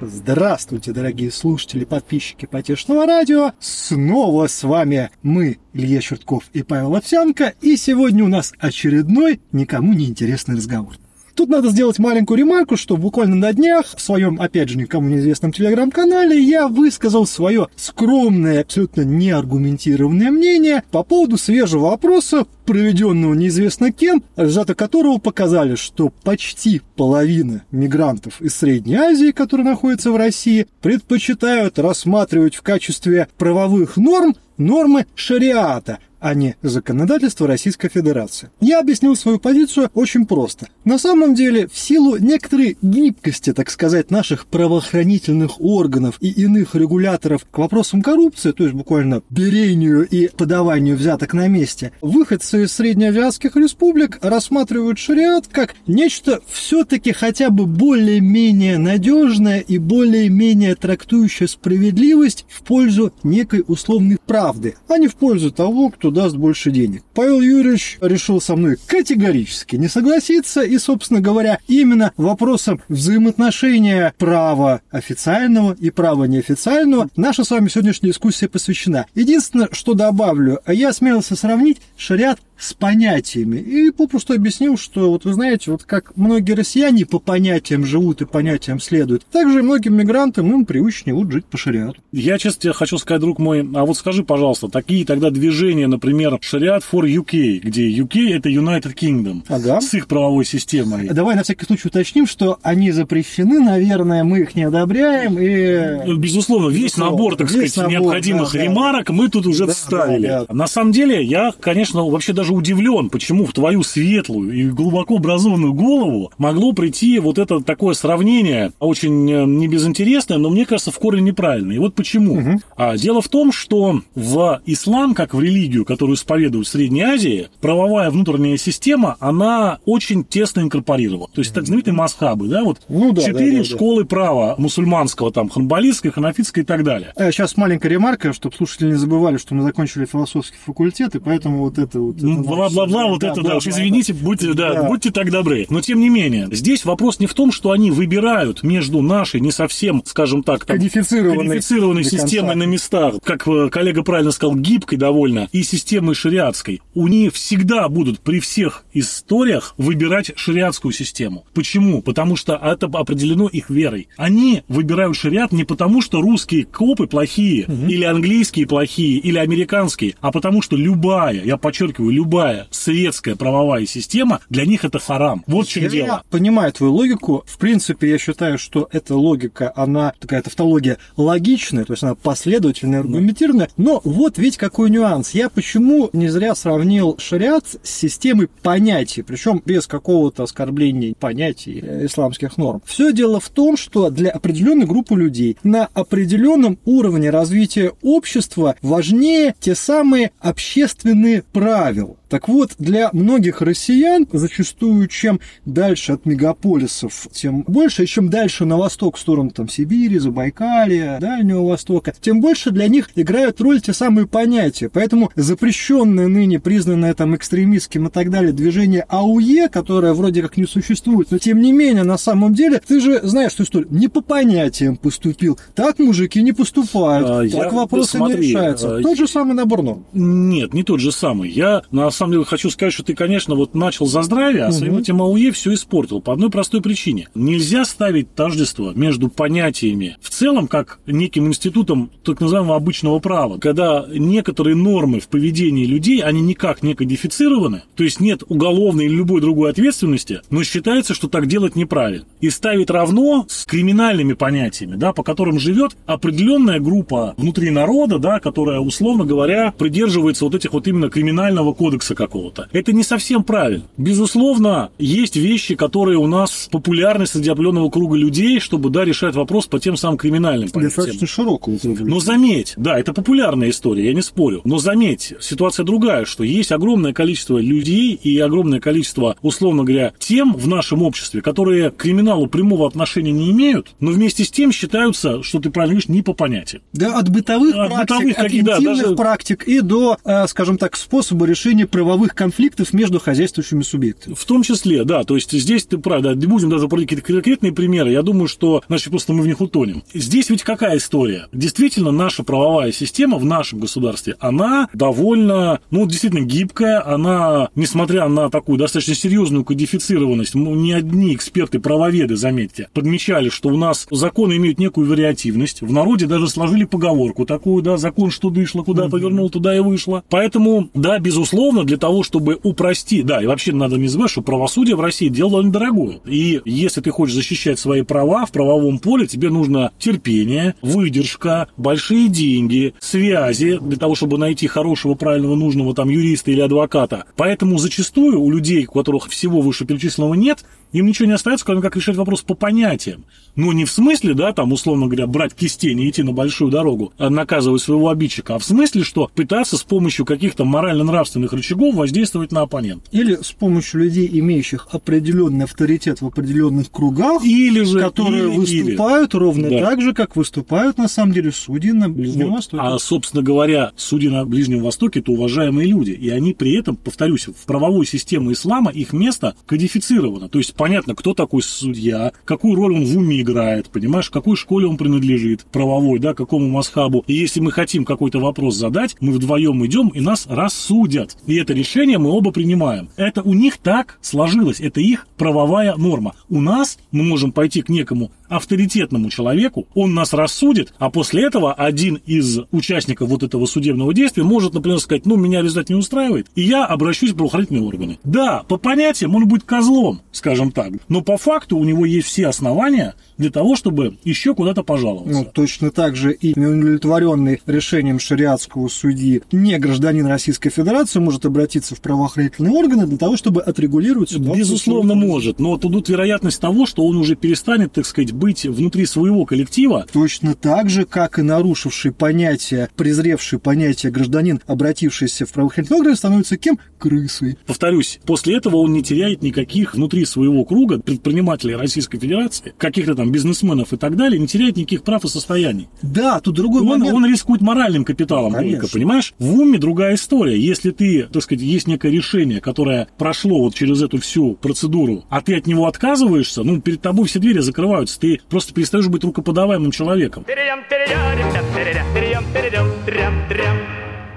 Здравствуйте, 0.00 0.92
дорогие 0.92 1.30
слушатели, 1.30 1.84
подписчики 1.84 2.46
Потешного 2.46 3.06
радио. 3.06 3.52
Снова 3.60 4.48
с 4.48 4.64
вами 4.64 5.10
мы, 5.22 5.58
Илья 5.74 6.00
Чертков 6.00 6.42
и 6.54 6.64
Павел 6.64 6.96
Овсянко. 6.96 7.54
И 7.60 7.76
сегодня 7.76 8.24
у 8.24 8.28
нас 8.28 8.52
очередной 8.58 9.40
никому 9.52 9.92
не 9.92 10.06
интересный 10.06 10.56
разговор. 10.56 10.96
Тут 11.36 11.50
надо 11.50 11.68
сделать 11.68 11.98
маленькую 11.98 12.38
ремарку, 12.38 12.78
что 12.78 12.96
буквально 12.96 13.36
на 13.36 13.52
днях 13.52 13.84
в 13.94 14.00
своем, 14.00 14.40
опять 14.40 14.70
же, 14.70 14.78
никому 14.78 15.10
неизвестном 15.10 15.52
телеграм-канале 15.52 16.42
я 16.42 16.66
высказал 16.66 17.26
свое 17.26 17.68
скромное, 17.76 18.62
абсолютно 18.62 19.02
неаргументированное 19.02 20.30
мнение 20.30 20.82
по 20.90 21.02
поводу 21.02 21.36
свежего 21.36 21.92
опроса, 21.92 22.46
проведенного 22.64 23.34
неизвестно 23.34 23.92
кем, 23.92 24.24
результаты 24.34 24.74
которого 24.74 25.18
показали, 25.18 25.74
что 25.74 26.08
почти 26.08 26.80
половина 26.96 27.64
мигрантов 27.70 28.40
из 28.40 28.56
Средней 28.56 28.96
Азии, 28.96 29.30
которые 29.30 29.66
находятся 29.66 30.12
в 30.12 30.16
России, 30.16 30.66
предпочитают 30.80 31.78
рассматривать 31.78 32.54
в 32.54 32.62
качестве 32.62 33.28
правовых 33.36 33.98
норм 33.98 34.34
нормы 34.56 35.06
шариата, 35.14 35.98
а 36.20 36.34
не 36.34 36.56
законодательство 36.62 37.46
Российской 37.46 37.88
Федерации. 37.88 38.50
Я 38.60 38.80
объяснил 38.80 39.16
свою 39.16 39.38
позицию 39.38 39.90
очень 39.94 40.26
просто. 40.26 40.68
На 40.84 40.98
самом 40.98 41.34
деле, 41.34 41.68
в 41.68 41.78
силу 41.78 42.16
некоторой 42.16 42.78
гибкости, 42.82 43.52
так 43.52 43.70
сказать, 43.70 44.10
наших 44.10 44.46
правоохранительных 44.46 45.60
органов 45.60 46.16
и 46.20 46.28
иных 46.28 46.74
регуляторов 46.74 47.46
к 47.50 47.58
вопросам 47.58 48.02
коррупции, 48.02 48.52
то 48.52 48.64
есть 48.64 48.74
буквально 48.74 49.22
берению 49.30 50.06
и 50.06 50.28
подаванию 50.28 50.96
взяток 50.96 51.32
на 51.32 51.48
месте, 51.48 51.92
выходцы 52.00 52.64
из 52.64 52.72
среднеазиатских 52.72 53.56
республик 53.56 54.18
рассматривают 54.22 54.98
шариат 54.98 55.46
как 55.48 55.74
нечто 55.86 56.40
все-таки 56.48 57.12
хотя 57.12 57.50
бы 57.50 57.66
более-менее 57.66 58.78
надежное 58.78 59.60
и 59.60 59.78
более-менее 59.78 60.74
трактующее 60.74 61.48
справедливость 61.48 62.46
в 62.48 62.62
пользу 62.62 63.12
некой 63.22 63.64
условной 63.66 64.18
правды, 64.24 64.76
а 64.88 64.98
не 64.98 65.08
в 65.08 65.16
пользу 65.16 65.50
того, 65.50 65.90
кто 65.90 66.05
даст 66.10 66.36
больше 66.36 66.70
денег. 66.70 67.02
Павел 67.14 67.40
Юрьевич 67.40 67.98
решил 68.00 68.40
со 68.40 68.56
мной 68.56 68.76
категорически 68.86 69.76
не 69.76 69.88
согласиться, 69.88 70.62
и, 70.62 70.78
собственно 70.78 71.20
говоря, 71.20 71.58
именно 71.68 72.12
вопросом 72.16 72.80
взаимоотношения 72.88 74.14
права 74.18 74.80
официального 74.90 75.76
и 75.78 75.90
права 75.90 76.24
неофициального 76.24 77.08
наша 77.16 77.44
с 77.44 77.50
вами 77.50 77.68
сегодняшняя 77.68 78.10
дискуссия 78.10 78.48
посвящена. 78.48 79.06
Единственное, 79.14 79.68
что 79.72 79.94
добавлю, 79.94 80.60
я 80.66 80.92
смелся 80.92 81.36
сравнить 81.36 81.78
шариат 81.96 82.38
с 82.58 82.72
понятиями. 82.72 83.58
И 83.58 83.90
попросту 83.90 84.34
объяснил, 84.34 84.78
что 84.78 85.10
вот 85.10 85.24
вы 85.24 85.34
знаете, 85.34 85.70
вот 85.70 85.84
как 85.84 86.16
многие 86.16 86.52
россияне 86.52 87.04
по 87.04 87.18
понятиям 87.18 87.84
живут 87.84 88.22
и 88.22 88.26
понятиям 88.26 88.80
следуют, 88.80 89.24
так 89.30 89.50
же 89.50 89.58
и 89.58 89.62
многим 89.62 89.94
мигрантам 89.94 90.50
им 90.50 90.64
привычнее 90.64 91.14
вот 91.14 91.30
жить 91.30 91.44
по 91.44 91.58
шариату. 91.58 92.00
Я, 92.12 92.38
честно 92.38 92.62
тебе 92.62 92.72
хочу 92.72 92.98
сказать, 92.98 93.20
друг 93.20 93.38
мой, 93.38 93.60
а 93.74 93.84
вот 93.84 93.96
скажи, 93.96 94.24
пожалуйста, 94.24 94.68
такие 94.68 95.04
тогда 95.04 95.30
движения, 95.30 95.86
например, 95.96 96.38
шариат 96.40 96.84
for 96.90 97.02
UK, 97.02 97.60
где 97.60 97.88
UK 97.88 98.36
это 98.36 98.48
United 98.48 98.94
Kingdom, 98.94 99.42
ага. 99.48 99.80
с 99.80 99.94
их 99.94 100.06
правовой 100.06 100.44
системой. 100.44 101.08
Давай 101.08 101.34
на 101.36 101.42
всякий 101.42 101.64
случай 101.64 101.88
уточним, 101.88 102.26
что 102.26 102.58
они 102.62 102.90
запрещены, 102.90 103.60
наверное, 103.60 104.24
мы 104.24 104.40
их 104.40 104.54
не 104.54 104.64
одобряем. 104.64 105.38
И... 105.38 106.06
Ну, 106.06 106.16
безусловно, 106.16 106.68
весь 106.68 106.96
Безусловно. 106.96 107.12
набор, 107.12 107.36
так 107.36 107.50
весь 107.50 107.72
сказать, 107.72 107.92
набор, 107.92 108.02
необходимых 108.02 108.52
да, 108.52 108.62
ремарок 108.62 109.06
да. 109.06 109.12
мы 109.12 109.28
тут 109.28 109.46
уже 109.46 109.66
да, 109.66 109.72
вставили. 109.72 110.26
Да, 110.26 110.44
да. 110.44 110.54
На 110.54 110.66
самом 110.66 110.92
деле, 110.92 111.22
я, 111.22 111.52
конечно, 111.58 112.04
вообще 112.04 112.32
даже 112.32 112.52
удивлен, 112.52 113.08
почему 113.08 113.46
в 113.46 113.52
твою 113.52 113.82
светлую 113.82 114.52
и 114.52 114.68
глубоко 114.68 115.16
образованную 115.16 115.72
голову 115.72 116.30
могло 116.36 116.72
прийти 116.72 117.18
вот 117.18 117.38
это 117.38 117.60
такое 117.60 117.94
сравнение, 117.94 118.72
очень 118.80 119.30
э, 119.30 119.46
небезынтересное, 119.46 120.38
но 120.38 120.50
мне 120.50 120.66
кажется, 120.66 120.90
в 120.90 120.98
корне 120.98 121.22
неправильное. 121.22 121.76
И 121.76 121.78
вот 121.78 121.94
почему. 121.94 122.34
Угу. 122.34 122.60
А, 122.76 122.96
дело 122.96 123.22
в 123.22 123.28
том, 123.28 123.50
что 123.52 124.02
в 124.14 124.60
ислам, 124.66 125.14
как 125.14 125.32
в 125.32 125.40
религию, 125.40 125.85
которую 125.86 126.16
исповедуют 126.16 126.66
в 126.66 126.70
Средней 126.70 127.02
Азии, 127.02 127.48
правовая 127.60 128.10
внутренняя 128.10 128.56
система, 128.56 129.16
она 129.20 129.78
очень 129.84 130.24
тесно 130.24 130.60
инкорпорирована. 130.60 131.28
То 131.32 131.40
есть, 131.40 131.54
так 131.54 131.64
знаменитые 131.66 131.94
масхабы, 131.94 132.48
да, 132.48 132.64
вот 132.64 132.80
ну, 132.88 133.12
да, 133.12 133.22
четыре 133.22 133.58
да, 133.58 133.58
да, 133.58 133.64
школы 133.64 134.02
да. 134.02 134.08
права 134.08 134.54
мусульманского, 134.58 135.32
там, 135.32 135.48
ханбалистское, 135.48 136.12
ханафитское 136.12 136.64
и 136.64 136.66
так 136.66 136.84
далее. 136.84 137.12
Сейчас 137.16 137.56
маленькая 137.56 137.88
ремарка, 137.88 138.32
чтобы 138.32 138.54
слушатели 138.54 138.88
не 138.88 138.94
забывали, 138.94 139.36
что 139.38 139.54
мы 139.54 139.62
закончили 139.62 140.04
философский 140.04 140.58
факультет, 140.64 141.14
и 141.14 141.18
поэтому 141.18 141.58
вот 141.58 141.78
это 141.78 142.00
вот 142.00 142.16
бла-бла-бла, 142.16 143.06
вот 143.06 143.22
это, 143.22 143.42
да, 143.42 143.56
уж 143.56 143.66
извините, 143.66 144.12
будьте, 144.12 144.52
да, 144.52 144.82
будьте 144.82 145.10
так 145.10 145.30
добры. 145.30 145.66
Но 145.70 145.80
тем 145.80 146.00
не 146.00 146.08
менее, 146.08 146.48
здесь 146.50 146.84
вопрос 146.84 147.20
не 147.20 147.26
в 147.26 147.34
том, 147.34 147.52
что 147.52 147.70
они 147.70 147.90
выбирают 147.90 148.62
между 148.62 149.00
нашей 149.02 149.40
не 149.40 149.50
совсем, 149.52 150.02
скажем 150.04 150.42
так, 150.42 150.64
там, 150.64 150.76
кодифицированной, 150.76 151.46
кодифицированной 151.46 152.04
системой 152.04 152.56
на 152.56 152.64
местах, 152.64 153.14
как 153.22 153.46
э, 153.46 153.68
коллега 153.70 154.02
правильно 154.02 154.32
сказал, 154.32 154.56
гибкой 154.56 154.98
довольно, 154.98 155.48
и 155.52 155.62
системой 155.62 155.75
шариатской. 155.76 156.82
У 156.94 157.08
них 157.08 157.34
всегда 157.34 157.88
будут 157.88 158.20
при 158.20 158.40
всех 158.40 158.84
историях 158.92 159.74
выбирать 159.76 160.32
шариатскую 160.36 160.92
систему. 160.92 161.44
Почему? 161.54 162.02
Потому 162.02 162.36
что 162.36 162.54
это 162.54 162.86
определено 162.86 163.48
их 163.48 163.70
верой. 163.70 164.08
Они 164.16 164.62
выбирают 164.68 165.16
шариат 165.16 165.52
не 165.52 165.64
потому, 165.64 166.02
что 166.02 166.20
русские 166.20 166.64
копы 166.64 167.06
плохие, 167.06 167.64
угу. 167.64 167.86
или 167.86 168.04
английские 168.04 168.66
плохие, 168.66 169.18
или 169.18 169.38
американские, 169.38 170.14
а 170.20 170.32
потому 170.32 170.62
что 170.62 170.76
любая, 170.76 171.42
я 171.44 171.56
подчеркиваю, 171.56 172.10
любая 172.10 172.66
светская 172.70 173.36
правовая 173.36 173.86
система, 173.86 174.40
для 174.50 174.64
них 174.64 174.84
это 174.84 174.98
харам. 174.98 175.44
Вот 175.46 175.66
в 175.66 175.70
чем 175.70 175.84
я 175.84 175.88
дело. 175.88 176.06
Я 176.06 176.22
понимаю 176.30 176.72
твою 176.72 176.92
логику. 176.94 177.44
В 177.46 177.58
принципе, 177.58 178.10
я 178.10 178.18
считаю, 178.18 178.58
что 178.58 178.88
эта 178.92 179.14
логика, 179.14 179.72
она 179.76 180.12
такая 180.18 180.42
тавтология 180.42 180.98
логичная, 181.16 181.84
то 181.84 181.92
есть 181.92 182.02
она 182.02 182.14
последовательная, 182.14 183.00
аргументированная. 183.00 183.70
Но 183.76 184.00
вот 184.04 184.38
ведь 184.38 184.56
какой 184.56 184.90
нюанс. 184.90 185.30
Я 185.30 185.48
почему 185.48 185.65
не 186.12 186.28
зря 186.28 186.54
сравнил 186.54 187.16
шариат 187.18 187.64
с 187.82 187.90
системой 187.90 188.48
понятий, 188.62 189.22
причем 189.22 189.62
без 189.64 189.86
какого-то 189.86 190.44
оскорбления 190.44 191.14
понятий 191.18 191.82
исламских 192.04 192.56
норм. 192.56 192.82
Все 192.84 193.12
дело 193.12 193.40
в 193.40 193.48
том, 193.48 193.76
что 193.76 194.10
для 194.10 194.30
определенной 194.30 194.86
группы 194.86 195.14
людей 195.14 195.56
на 195.62 195.88
определенном 195.94 196.78
уровне 196.84 197.30
развития 197.30 197.92
общества 198.02 198.76
важнее 198.82 199.54
те 199.60 199.74
самые 199.74 200.30
общественные 200.40 201.42
правила. 201.42 202.16
Так 202.28 202.48
вот, 202.48 202.72
для 202.78 203.10
многих 203.12 203.62
россиян, 203.62 204.26
зачастую 204.32 205.06
чем 205.06 205.38
дальше 205.64 206.12
от 206.12 206.26
мегаполисов, 206.26 207.28
тем 207.30 207.62
больше, 207.62 208.02
и 208.02 208.06
чем 208.06 208.30
дальше 208.30 208.64
на 208.64 208.76
восток, 208.76 209.16
в 209.16 209.20
сторону 209.20 209.50
там, 209.50 209.68
Сибири, 209.68 210.18
Забайкалия, 210.18 211.20
Дальнего 211.20 211.64
Востока, 211.64 212.12
тем 212.20 212.40
больше 212.40 212.72
для 212.72 212.88
них 212.88 213.10
играют 213.14 213.60
роль 213.60 213.80
те 213.80 213.92
самые 213.92 214.26
понятия. 214.26 214.88
Поэтому 214.88 215.30
запрещенное 215.56 216.28
ныне, 216.28 216.60
признанное 216.60 217.14
там 217.14 217.34
экстремистским 217.34 218.08
и 218.08 218.10
так 218.10 218.30
далее, 218.30 218.52
движение 218.52 219.06
АУЕ, 219.08 219.70
которое 219.70 220.12
вроде 220.12 220.42
как 220.42 220.58
не 220.58 220.66
существует, 220.66 221.30
но 221.30 221.38
тем 221.38 221.62
не 221.62 221.72
менее, 221.72 222.04
на 222.04 222.18
самом 222.18 222.52
деле, 222.52 222.80
ты 222.86 223.00
же 223.00 223.20
знаешь 223.22 223.54
эту 223.54 223.62
историю, 223.62 223.88
не 223.90 224.08
по 224.08 224.20
понятиям 224.20 224.96
поступил. 224.96 225.58
Так 225.74 225.98
мужики 225.98 226.42
не 226.42 226.52
поступают, 226.52 227.26
а, 227.26 227.42
так 227.42 227.50
я, 227.50 227.70
вопросы 227.70 228.18
смотри, 228.18 228.38
не 228.38 228.48
решаются. 228.48 228.96
А, 228.96 229.00
тот 229.00 229.16
же 229.16 229.26
самый 229.26 229.54
набор 229.54 229.82
норм. 229.82 230.04
Нет, 230.12 230.74
не 230.74 230.82
тот 230.82 231.00
же 231.00 231.10
самый. 231.10 231.48
Я 231.48 231.82
на 231.90 232.10
самом 232.10 232.32
деле 232.32 232.44
хочу 232.44 232.68
сказать, 232.68 232.92
что 232.92 233.02
ты, 233.02 233.14
конечно, 233.14 233.54
вот 233.54 233.74
начал 233.74 234.04
за 234.04 234.22
здравие, 234.22 234.64
а 234.64 234.68
угу. 234.68 234.76
своим 234.76 234.98
этим 234.98 235.22
АУЕ 235.22 235.52
все 235.52 235.72
испортил 235.72 236.20
по 236.20 236.34
одной 236.34 236.50
простой 236.50 236.82
причине. 236.82 237.28
Нельзя 237.34 237.86
ставить 237.86 238.34
тождество 238.34 238.92
между 238.94 239.30
понятиями 239.30 240.18
в 240.20 240.28
целом, 240.28 240.68
как 240.68 240.98
неким 241.06 241.46
институтом 241.46 242.10
так 242.22 242.40
называемого 242.40 242.76
обычного 242.76 243.20
права, 243.20 243.56
когда 243.56 244.04
некоторые 244.12 244.76
нормы 244.76 245.20
в 245.20 245.28
поведении 245.28 245.45
людей, 245.50 246.22
они 246.22 246.40
никак 246.40 246.82
не 246.82 246.94
кодифицированы, 246.94 247.82
то 247.94 248.04
есть 248.04 248.20
нет 248.20 248.42
уголовной 248.48 249.06
или 249.06 249.14
любой 249.14 249.40
другой 249.40 249.70
ответственности, 249.70 250.40
но 250.50 250.64
считается, 250.64 251.14
что 251.14 251.28
так 251.28 251.46
делать 251.46 251.76
неправильно. 251.76 252.24
И 252.40 252.50
ставить 252.50 252.90
равно 252.90 253.46
с 253.48 253.64
криминальными 253.64 254.34
понятиями, 254.34 254.96
да, 254.96 255.12
по 255.12 255.22
которым 255.22 255.58
живет 255.58 255.96
определенная 256.06 256.80
группа 256.80 257.34
внутри 257.36 257.70
народа, 257.70 258.18
да, 258.18 258.40
которая, 258.40 258.80
условно 258.80 259.24
говоря, 259.24 259.72
придерживается 259.76 260.44
вот 260.44 260.54
этих 260.54 260.72
вот 260.72 260.86
именно 260.86 261.08
криминального 261.08 261.72
кодекса 261.72 262.14
какого-то. 262.14 262.68
Это 262.72 262.92
не 262.92 263.02
совсем 263.02 263.44
правильно. 263.44 263.84
Безусловно, 263.96 264.90
есть 264.98 265.36
вещи, 265.36 265.74
которые 265.74 266.18
у 266.18 266.26
нас 266.26 266.68
популярны 266.70 267.26
среди 267.26 267.50
определенного 267.50 267.90
круга 267.90 268.16
людей, 268.16 268.60
чтобы, 268.60 268.90
да, 268.90 269.04
решать 269.04 269.34
вопрос 269.34 269.66
по 269.66 269.78
тем 269.78 269.96
самым 269.96 270.18
криминальным 270.18 270.70
понятиям. 270.70 270.96
Достаточно 270.96 271.26
широкую. 271.26 271.78
Но 271.82 272.20
заметь, 272.20 272.74
да, 272.76 272.98
это 272.98 273.12
популярная 273.12 273.70
история, 273.70 274.06
я 274.06 274.14
не 274.14 274.22
спорю. 274.22 274.60
Но 274.64 274.78
заметь, 274.78 275.34
ситуация 275.40 275.84
другая, 275.84 276.24
что 276.24 276.44
есть 276.44 276.72
огромное 276.72 277.12
количество 277.12 277.58
людей 277.58 278.14
и 278.14 278.38
огромное 278.38 278.80
количество, 278.80 279.36
условно 279.42 279.84
говоря, 279.84 280.12
тем 280.18 280.54
в 280.54 280.66
нашем 280.68 281.02
обществе, 281.02 281.42
которые 281.42 281.90
к 281.90 281.96
криминалу 281.96 282.46
прямого 282.46 282.86
отношения 282.86 283.32
не 283.32 283.50
имеют, 283.50 283.94
но 284.00 284.10
вместе 284.10 284.44
с 284.44 284.50
тем 284.50 284.72
считаются, 284.72 285.42
что 285.42 285.58
ты 285.60 285.70
правильно 285.70 285.94
говоришь, 285.94 286.08
не 286.08 286.22
по 286.22 286.32
понятиям. 286.32 286.82
Да, 286.92 287.18
от 287.18 287.28
бытовых 287.28 287.74
От 287.74 287.88
практик, 287.90 288.08
бытовых 288.08 288.38
от 288.38 288.64
да, 288.64 288.80
даже- 288.80 289.16
практик 289.16 289.64
и 289.66 289.80
до, 289.80 290.18
э, 290.24 290.46
скажем 290.48 290.78
так, 290.78 290.96
способа 290.96 291.46
решения 291.46 291.86
правовых 291.86 292.34
конфликтов 292.34 292.92
между 292.92 293.20
хозяйствующими 293.20 293.82
субъектами. 293.82 294.34
В 294.34 294.44
том 294.44 294.62
числе, 294.62 295.04
да, 295.04 295.24
то 295.24 295.34
есть 295.34 295.52
здесь 295.52 295.84
ты 295.84 295.98
прав, 295.98 296.22
да, 296.22 296.34
не 296.34 296.46
будем 296.46 296.70
даже 296.70 296.88
проводить 296.88 297.10
какие-то 297.10 297.26
конкретные 297.32 297.72
примеры, 297.72 298.10
я 298.10 298.22
думаю, 298.22 298.48
что, 298.48 298.82
значит, 298.88 299.10
просто 299.10 299.32
мы 299.32 299.42
в 299.42 299.46
них 299.46 299.60
утонем. 299.60 300.02
Здесь 300.14 300.50
ведь 300.50 300.62
какая 300.62 300.96
история? 300.98 301.48
Действительно, 301.52 302.10
наша 302.10 302.42
правовая 302.42 302.92
система 302.92 303.38
в 303.38 303.44
нашем 303.44 303.80
государстве, 303.80 304.36
она 304.40 304.88
довольно, 305.16 305.80
ну, 305.90 306.06
действительно 306.06 306.44
гибкая, 306.44 307.06
она, 307.06 307.68
несмотря 307.74 308.28
на 308.28 308.50
такую 308.50 308.78
достаточно 308.78 309.14
серьезную 309.14 309.64
кодифицированность, 309.64 310.54
ну, 310.54 310.74
не 310.74 310.92
одни 310.92 311.34
эксперты, 311.34 311.80
правоведы, 311.80 312.36
заметьте, 312.36 312.88
подмечали, 312.92 313.48
что 313.48 313.68
у 313.68 313.76
нас 313.76 314.06
законы 314.10 314.56
имеют 314.56 314.78
некую 314.78 315.08
вариативность, 315.08 315.82
в 315.82 315.92
народе 315.92 316.26
даже 316.26 316.48
сложили 316.48 316.84
поговорку 316.84 317.46
такую, 317.46 317.82
да, 317.82 317.96
закон 317.96 318.30
что 318.30 318.50
дышло, 318.50 318.82
куда 318.82 319.08
повернул, 319.08 319.50
туда 319.50 319.76
и 319.76 319.80
вышло. 319.80 320.22
Поэтому, 320.28 320.88
да, 320.94 321.18
безусловно, 321.18 321.84
для 321.84 321.96
того, 321.96 322.22
чтобы 322.22 322.58
упростить, 322.62 323.26
да, 323.26 323.42
и 323.42 323.46
вообще 323.46 323.72
надо 323.72 323.96
не 323.96 324.08
забывать, 324.08 324.30
что 324.30 324.42
правосудие 324.42 324.96
в 324.96 325.00
России 325.00 325.28
дело 325.28 325.50
довольно 325.50 325.72
дорогое. 325.72 326.20
И 326.26 326.60
если 326.64 327.00
ты 327.00 327.10
хочешь 327.10 327.34
защищать 327.34 327.78
свои 327.78 328.02
права 328.02 328.46
в 328.46 328.52
правовом 328.52 328.98
поле, 328.98 329.26
тебе 329.26 329.50
нужно 329.50 329.92
терпение, 329.98 330.74
выдержка, 330.82 331.68
большие 331.76 332.28
деньги, 332.28 332.94
связи 332.98 333.78
для 333.80 333.96
того, 333.96 334.14
чтобы 334.14 334.38
найти 334.38 334.66
хорошего, 334.66 335.05
правильного, 335.14 335.54
нужного 335.54 335.94
там 335.94 336.08
юриста 336.08 336.50
или 336.50 336.60
адвоката. 336.60 337.24
Поэтому 337.36 337.78
зачастую 337.78 338.40
у 338.40 338.50
людей, 338.50 338.86
у 338.86 338.92
которых 338.92 339.28
всего 339.28 339.60
вышеперечисленного 339.60 340.34
нет, 340.34 340.64
им 340.92 341.06
ничего 341.06 341.26
не 341.26 341.34
остается, 341.34 341.64
кроме 341.66 341.82
как 341.82 341.96
решать 341.96 342.16
вопрос 342.16 342.42
по 342.42 342.54
понятиям. 342.54 343.24
Но 343.54 343.72
не 343.72 343.86
в 343.86 343.90
смысле, 343.90 344.34
да, 344.34 344.52
там, 344.52 344.72
условно 344.72 345.06
говоря, 345.06 345.26
брать 345.26 345.54
кистень 345.54 345.98
и 346.00 346.10
идти 346.10 346.22
на 346.22 346.32
большую 346.32 346.70
дорогу, 346.70 347.14
а 347.16 347.30
наказывать 347.30 347.80
своего 347.80 348.10
обидчика, 348.10 348.56
а 348.56 348.58
в 348.58 348.64
смысле, 348.64 349.02
что 349.02 349.30
пытаться 349.34 349.78
с 349.78 349.82
помощью 349.82 350.26
каких-то 350.26 350.64
морально-нравственных 350.66 351.52
рычагов 351.54 351.94
воздействовать 351.94 352.52
на 352.52 352.60
оппонента. 352.62 353.06
Или 353.12 353.36
с 353.36 353.52
помощью 353.52 354.00
людей, 354.02 354.28
имеющих 354.30 354.88
определенный 354.92 355.64
авторитет 355.64 356.20
в 356.20 356.26
определенных 356.26 356.90
кругах, 356.90 357.44
Или 357.44 357.82
же... 357.84 358.00
которые 358.00 358.44
или- 358.44 358.64
или. 358.66 358.82
выступают 358.82 359.34
ровно 359.34 359.70
Да. 359.70 359.78
так 359.80 360.02
же, 360.02 360.12
как 360.12 360.36
выступают 360.36 360.98
на 360.98 361.08
самом 361.08 361.32
деле 361.32 361.50
судьи 361.50 361.92
на 361.92 362.10
Ближнем 362.10 362.48
Вот. 362.48 362.56
Востоке. 362.56 362.82
А, 362.82 362.98
собственно 362.98 363.42
говоря, 363.42 363.92
судьи 363.96 364.28
на 364.28 364.44
Ближнем 364.44 364.82
Востоке– 364.82 365.20
это 365.20 365.32
уважаемые 365.32 365.88
люди. 365.88 366.10
И 366.10 366.28
они 366.28 366.52
при 366.52 366.78
этом, 366.78 366.96
повторюсь, 366.96 367.46
в 367.48 367.64
правовой 367.64 368.04
системе 368.06 368.52
ислама 368.52 368.90
их 368.90 369.14
место 369.14 369.54
кодифицировано. 369.64 370.48
То 370.50 370.58
есть 370.58 370.74
понятно, 370.76 371.14
кто 371.14 371.34
такой 371.34 371.62
судья, 371.62 372.32
какую 372.44 372.74
роль 372.74 372.94
он 372.94 373.04
в 373.04 373.16
уме 373.16 373.40
играет, 373.40 373.88
понимаешь, 373.90 374.30
какой 374.30 374.56
школе 374.56 374.86
он 374.86 374.96
принадлежит, 374.96 375.64
правовой, 375.72 376.18
да, 376.18 376.34
какому 376.34 376.68
масхабу. 376.68 377.24
И 377.26 377.34
если 377.34 377.60
мы 377.60 377.72
хотим 377.72 378.04
какой-то 378.04 378.38
вопрос 378.38 378.76
задать, 378.76 379.16
мы 379.20 379.32
вдвоем 379.32 379.84
идем 379.86 380.08
и 380.08 380.20
нас 380.20 380.46
рассудят. 380.48 381.36
И 381.46 381.56
это 381.56 381.72
решение 381.72 382.18
мы 382.18 382.30
оба 382.30 382.52
принимаем. 382.52 383.08
Это 383.16 383.42
у 383.42 383.54
них 383.54 383.78
так 383.78 384.18
сложилось, 384.20 384.80
это 384.80 385.00
их 385.00 385.26
правовая 385.36 385.96
норма. 385.96 386.34
У 386.48 386.60
нас 386.60 386.98
мы 387.10 387.22
можем 387.22 387.52
пойти 387.52 387.82
к 387.82 387.88
некому 387.88 388.30
авторитетному 388.48 389.30
человеку, 389.30 389.86
он 389.94 390.14
нас 390.14 390.32
рассудит, 390.32 390.92
а 390.98 391.10
после 391.10 391.44
этого 391.44 391.72
один 391.72 392.20
из 392.26 392.60
участников 392.70 393.28
вот 393.28 393.42
этого 393.42 393.66
судебного 393.66 394.14
действия 394.14 394.42
может, 394.42 394.74
например, 394.74 394.98
сказать, 395.00 395.26
ну, 395.26 395.36
меня 395.36 395.62
результат 395.62 395.88
не 395.88 395.94
устраивает, 395.94 396.46
и 396.54 396.62
я 396.62 396.84
обращусь 396.84 397.30
в 397.30 397.34
правоохранительные 397.36 397.84
органы. 397.84 398.18
Да, 398.24 398.64
по 398.68 398.76
понятиям 398.76 399.34
он 399.34 399.46
будет 399.46 399.64
козлом, 399.64 400.20
скажем 400.32 400.72
так, 400.72 400.92
но 401.08 401.22
по 401.22 401.36
факту 401.36 401.76
у 401.76 401.84
него 401.84 402.04
есть 402.04 402.26
все 402.26 402.46
основания 402.46 403.14
для 403.38 403.50
того, 403.50 403.76
чтобы 403.76 404.18
еще 404.24 404.54
куда-то 404.54 404.82
пожаловаться. 404.82 405.32
Ну, 405.32 405.44
точно 405.52 405.90
так 405.90 406.16
же 406.16 406.32
и 406.32 406.58
неудовлетворенный 406.58 407.60
решением 407.66 408.18
шариатского 408.18 408.88
судьи 408.88 409.42
не 409.52 409.78
гражданин 409.78 410.26
Российской 410.26 410.70
Федерации 410.70 411.18
может 411.18 411.46
обратиться 411.46 411.94
в 411.94 412.00
правоохранительные 412.00 412.72
органы 412.72 413.06
для 413.06 413.18
того, 413.18 413.36
чтобы 413.36 413.62
отрегулировать 413.62 414.30
ситуацию. 414.30 414.56
Безусловно, 414.56 415.14
может, 415.14 415.58
но 415.58 415.76
тут 415.76 416.08
вероятность 416.08 416.60
того, 416.60 416.86
что 416.86 417.04
он 417.06 417.16
уже 417.16 417.36
перестанет, 417.36 417.92
так 417.92 418.06
сказать, 418.06 418.32
быть 418.36 418.64
внутри 418.64 419.06
своего 419.06 419.44
коллектива, 419.44 420.06
Точно 420.12 420.54
так 420.54 420.88
же, 420.88 421.04
как 421.04 421.38
и 421.38 421.42
нарушивший 421.42 422.12
понятие, 422.12 422.88
презревший 422.96 423.58
понятие 423.58 424.12
гражданин, 424.12 424.60
обратившийся 424.66 425.46
в 425.46 425.52
правоохранительные 425.52 426.00
органы, 426.00 426.16
становится 426.16 426.56
кем? 426.56 426.78
Крысой. 426.98 427.58
Повторюсь, 427.66 428.20
после 428.24 428.56
этого 428.56 428.76
он 428.76 428.92
не 428.92 429.02
теряет 429.02 429.42
никаких 429.42 429.94
внутри 429.94 430.24
своего 430.24 430.64
круга 430.64 430.98
предпринимателей 431.00 431.74
Российской 431.76 432.18
Федерации, 432.18 432.74
каких-то 432.78 433.14
там 433.14 433.30
бизнесменов 433.32 433.92
и 433.92 433.96
так 433.96 434.16
далее, 434.16 434.38
не 434.38 434.46
теряет 434.46 434.76
никаких 434.76 435.02
прав 435.02 435.24
и 435.24 435.28
состояний. 435.28 435.88
Да, 436.02 436.40
тут 436.40 436.54
другой 436.54 436.82
Он, 436.82 436.88
момент. 437.00 437.14
он 437.14 437.26
рискует 437.26 437.60
моральным 437.60 438.04
капиталом 438.04 438.52
Конечно. 438.52 438.80
только, 438.80 438.92
понимаешь? 438.92 439.34
В 439.38 439.58
уме 439.58 439.78
другая 439.78 440.14
история. 440.14 440.58
Если 440.58 440.90
ты, 440.90 441.28
так 441.32 441.42
сказать, 441.42 441.62
есть 441.62 441.86
некое 441.86 442.10
решение, 442.10 442.60
которое 442.60 443.08
прошло 443.18 443.62
вот 443.62 443.74
через 443.74 444.02
эту 444.02 444.18
всю 444.18 444.54
процедуру, 444.54 445.24
а 445.28 445.40
ты 445.40 445.56
от 445.56 445.66
него 445.66 445.86
отказываешься, 445.86 446.62
ну, 446.62 446.80
перед 446.80 447.00
тобой 447.00 447.26
все 447.26 447.38
двери 447.38 447.60
закрываются, 447.60 448.18
ты 448.18 448.25
просто 448.48 448.74
перестаешь 448.74 449.08
быть 449.08 449.24
рукоподаваемым 449.24 449.90
человеком. 449.90 450.44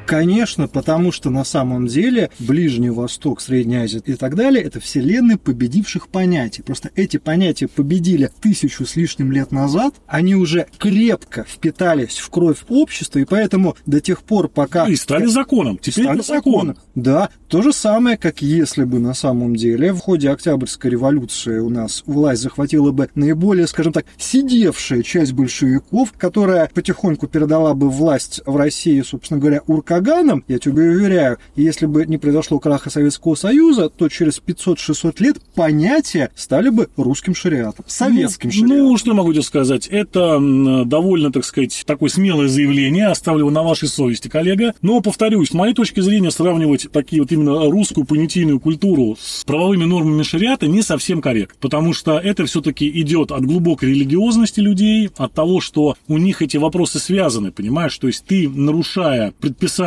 Конечно, 0.10 0.68
потому 0.68 1.12
что 1.12 1.30
на 1.30 1.44
самом 1.44 1.86
деле 1.86 2.32
Ближний 2.40 2.90
Восток, 2.90 3.42
Средняя 3.42 3.84
Азия 3.84 4.02
и 4.04 4.16
так 4.16 4.34
далее– 4.34 4.64
это 4.66 4.80
вселенные 4.80 5.38
победивших 5.38 6.08
понятий. 6.08 6.64
Просто 6.64 6.90
эти 6.96 7.18
понятия 7.18 7.68
победили 7.68 8.32
тысячу 8.42 8.88
с 8.88 8.96
лишним 8.96 9.32
лет 9.32 9.52
назад, 9.52 9.94
они 10.08 10.34
уже 10.34 10.66
крепко 10.80 11.46
впитались 11.48 12.18
в 12.18 12.28
кровь 12.32 12.64
общества, 12.70 13.20
и 13.20 13.26
поэтому 13.26 13.76
до 13.86 14.02
тех 14.02 14.24
пор, 14.24 14.48
пока... 14.48 14.88
И 14.88 14.96
стали 14.96 15.28
законом. 15.28 15.78
Теперь 15.78 16.06
Стали 16.06 16.20
это 16.22 16.28
закон. 16.28 16.54
законом. 16.54 16.78
Да, 16.96 17.30
то 17.48 17.62
же 17.62 17.72
самое, 17.72 18.18
как 18.18 18.42
если 18.42 18.86
бы 18.86 18.98
на 18.98 19.14
самом 19.14 19.56
деле 19.56 19.94
в 19.94 20.00
ходе 20.00 20.32
Октябрьской 20.32 20.90
революции 20.90 21.60
у 21.60 21.70
нас 21.70 22.02
власть 22.08 22.42
захватила 22.42 22.90
бы 22.92 23.10
наиболее, 23.14 23.68
скажем 23.68 23.94
так, 23.94 24.06
сидевшая 24.18 25.04
часть 25.04 25.34
большевиков, 25.34 26.14
которая 26.18 26.68
потихоньку 26.74 27.28
передала 27.28 27.76
бы 27.76 27.92
власть 27.92 28.42
в 28.48 28.56
России, 28.56 29.02
собственно 29.02 29.40
говоря, 29.40 29.62
уркаганам, 30.00 30.44
я 30.48 30.60
тебе 30.60 30.84
уверяю, 30.84 31.38
если 31.56 31.86
бы 31.86 32.06
не 32.06 32.18
произошло 32.18 32.60
краха 32.60 32.90
Советского 32.90 33.36
Союза, 33.36 33.90
то 33.90 34.10
через 34.10 34.42
500-600 34.46 35.16
лет 35.19 35.38
понятия 35.56 36.31
стали 36.36 36.69
бы 36.69 36.90
русским 36.98 37.36
шариатом, 37.36 37.86
советским 37.88 38.50
ну, 38.50 38.54
шариатом. 38.54 38.78
Ну, 38.78 38.98
что 38.98 39.12
я 39.12 39.16
могу 39.16 39.34
тебе 39.34 39.44
сказать? 39.44 39.88
Это 39.88 40.40
довольно, 40.86 41.31
так 41.31 41.46
сказать, 41.46 41.84
такое 41.86 42.10
смелое 42.10 42.48
заявление. 42.48 43.07
Оставлю 43.07 43.42
его 43.42 43.51
на 43.51 43.63
вашей 43.63 43.88
совести, 43.88 44.28
коллега. 44.28 44.74
Но, 44.81 45.01
повторюсь, 45.01 45.50
с 45.50 45.54
моей 45.54 45.74
точки 45.74 46.00
зрения, 46.00 46.31
сравнивать 46.31 46.88
такие 46.92 47.22
вот 47.22 47.31
именно 47.31 47.69
русскую 47.69 48.06
понятийную 48.06 48.60
культуру 48.60 49.18
с 49.19 49.44
правовыми 49.44 49.86
нормами 49.86 50.24
шариата 50.24 50.68
не 50.68 50.82
совсем 50.82 51.22
корректно. 51.22 51.58
Потому 51.60 51.94
что 51.94 52.18
это 52.18 52.46
все-таки 52.46 52.89
идет 53.01 53.32
от 53.32 53.46
глубокой 53.46 53.89
религиозности 53.89 54.60
людей, 54.60 55.10
от 55.18 55.34
того, 55.34 55.62
что 55.62 55.96
у 56.08 56.18
них 56.18 56.41
эти 56.41 56.58
вопросы 56.58 57.00
связаны, 57.00 57.51
понимаешь? 57.51 57.98
То 57.98 58.08
есть 58.08 58.25
ты, 58.25 58.50
нарушая 58.50 59.34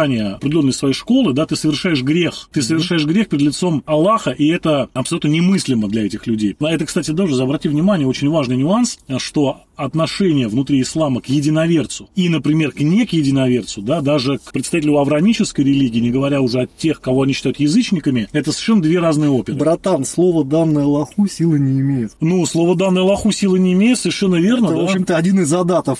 предписания 0.02 0.34
определенной 0.34 0.72
своей 0.72 0.94
школы, 0.94 1.32
да, 1.32 1.46
ты 1.46 1.56
совершаешь 1.56 2.02
грех. 2.02 2.48
Ты 2.52 2.62
совершаешь 2.62 3.04
грех 3.04 3.28
перед 3.28 3.42
лицом 3.42 3.82
Аллаха, 3.86 4.30
и 4.30 4.48
это 4.48 4.88
абсолютно 4.94 5.28
немыслимо 5.28 5.88
для 5.88 6.06
этих 6.06 6.26
людей. 6.26 6.56
На 6.60 6.72
это, 6.72 6.86
кстати, 6.86 7.12
тоже, 7.12 7.40
обрати 7.42 7.68
внимание, 7.68 8.06
очень 8.06 8.28
важный 8.28 8.56
нюанс, 8.56 8.98
что 9.18 9.62
отношение 9.76 10.48
внутри 10.48 10.80
ислама 10.80 11.20
к 11.20 11.26
единоверцу 11.26 12.08
и, 12.14 12.28
например, 12.28 12.72
к 12.72 12.80
не 12.80 13.06
к 13.06 13.12
единоверцу, 13.12 13.82
да, 13.82 14.00
даже 14.00 14.38
к 14.38 14.52
представителю 14.52 14.98
авраамической 14.98 15.64
религии, 15.64 16.00
не 16.00 16.10
говоря 16.10 16.40
уже 16.40 16.62
о 16.62 16.66
тех, 16.66 17.00
кого 17.00 17.22
они 17.22 17.32
считают 17.32 17.60
язычниками, 17.60 18.28
это 18.32 18.52
совершенно 18.52 18.82
две 18.82 18.98
разные 18.98 19.30
оперы. 19.30 19.58
Братан, 19.58 20.04
слово 20.04 20.44
данное 20.44 20.84
Аллаху 20.84 21.26
силы 21.26 21.58
не 21.58 21.80
имеет. 21.80 22.12
Ну, 22.20 22.44
слово 22.46 22.76
данное 22.76 23.02
Аллаху 23.02 23.32
силы 23.32 23.58
не 23.58 23.72
имеет, 23.72 23.98
совершенно 23.98 24.36
верно, 24.36 24.66
Это, 24.66 24.74
в 24.74 24.78
да. 24.78 24.84
общем-то, 24.84 25.16
один 25.16 25.40
из 25.40 25.52
адатов. 25.52 25.98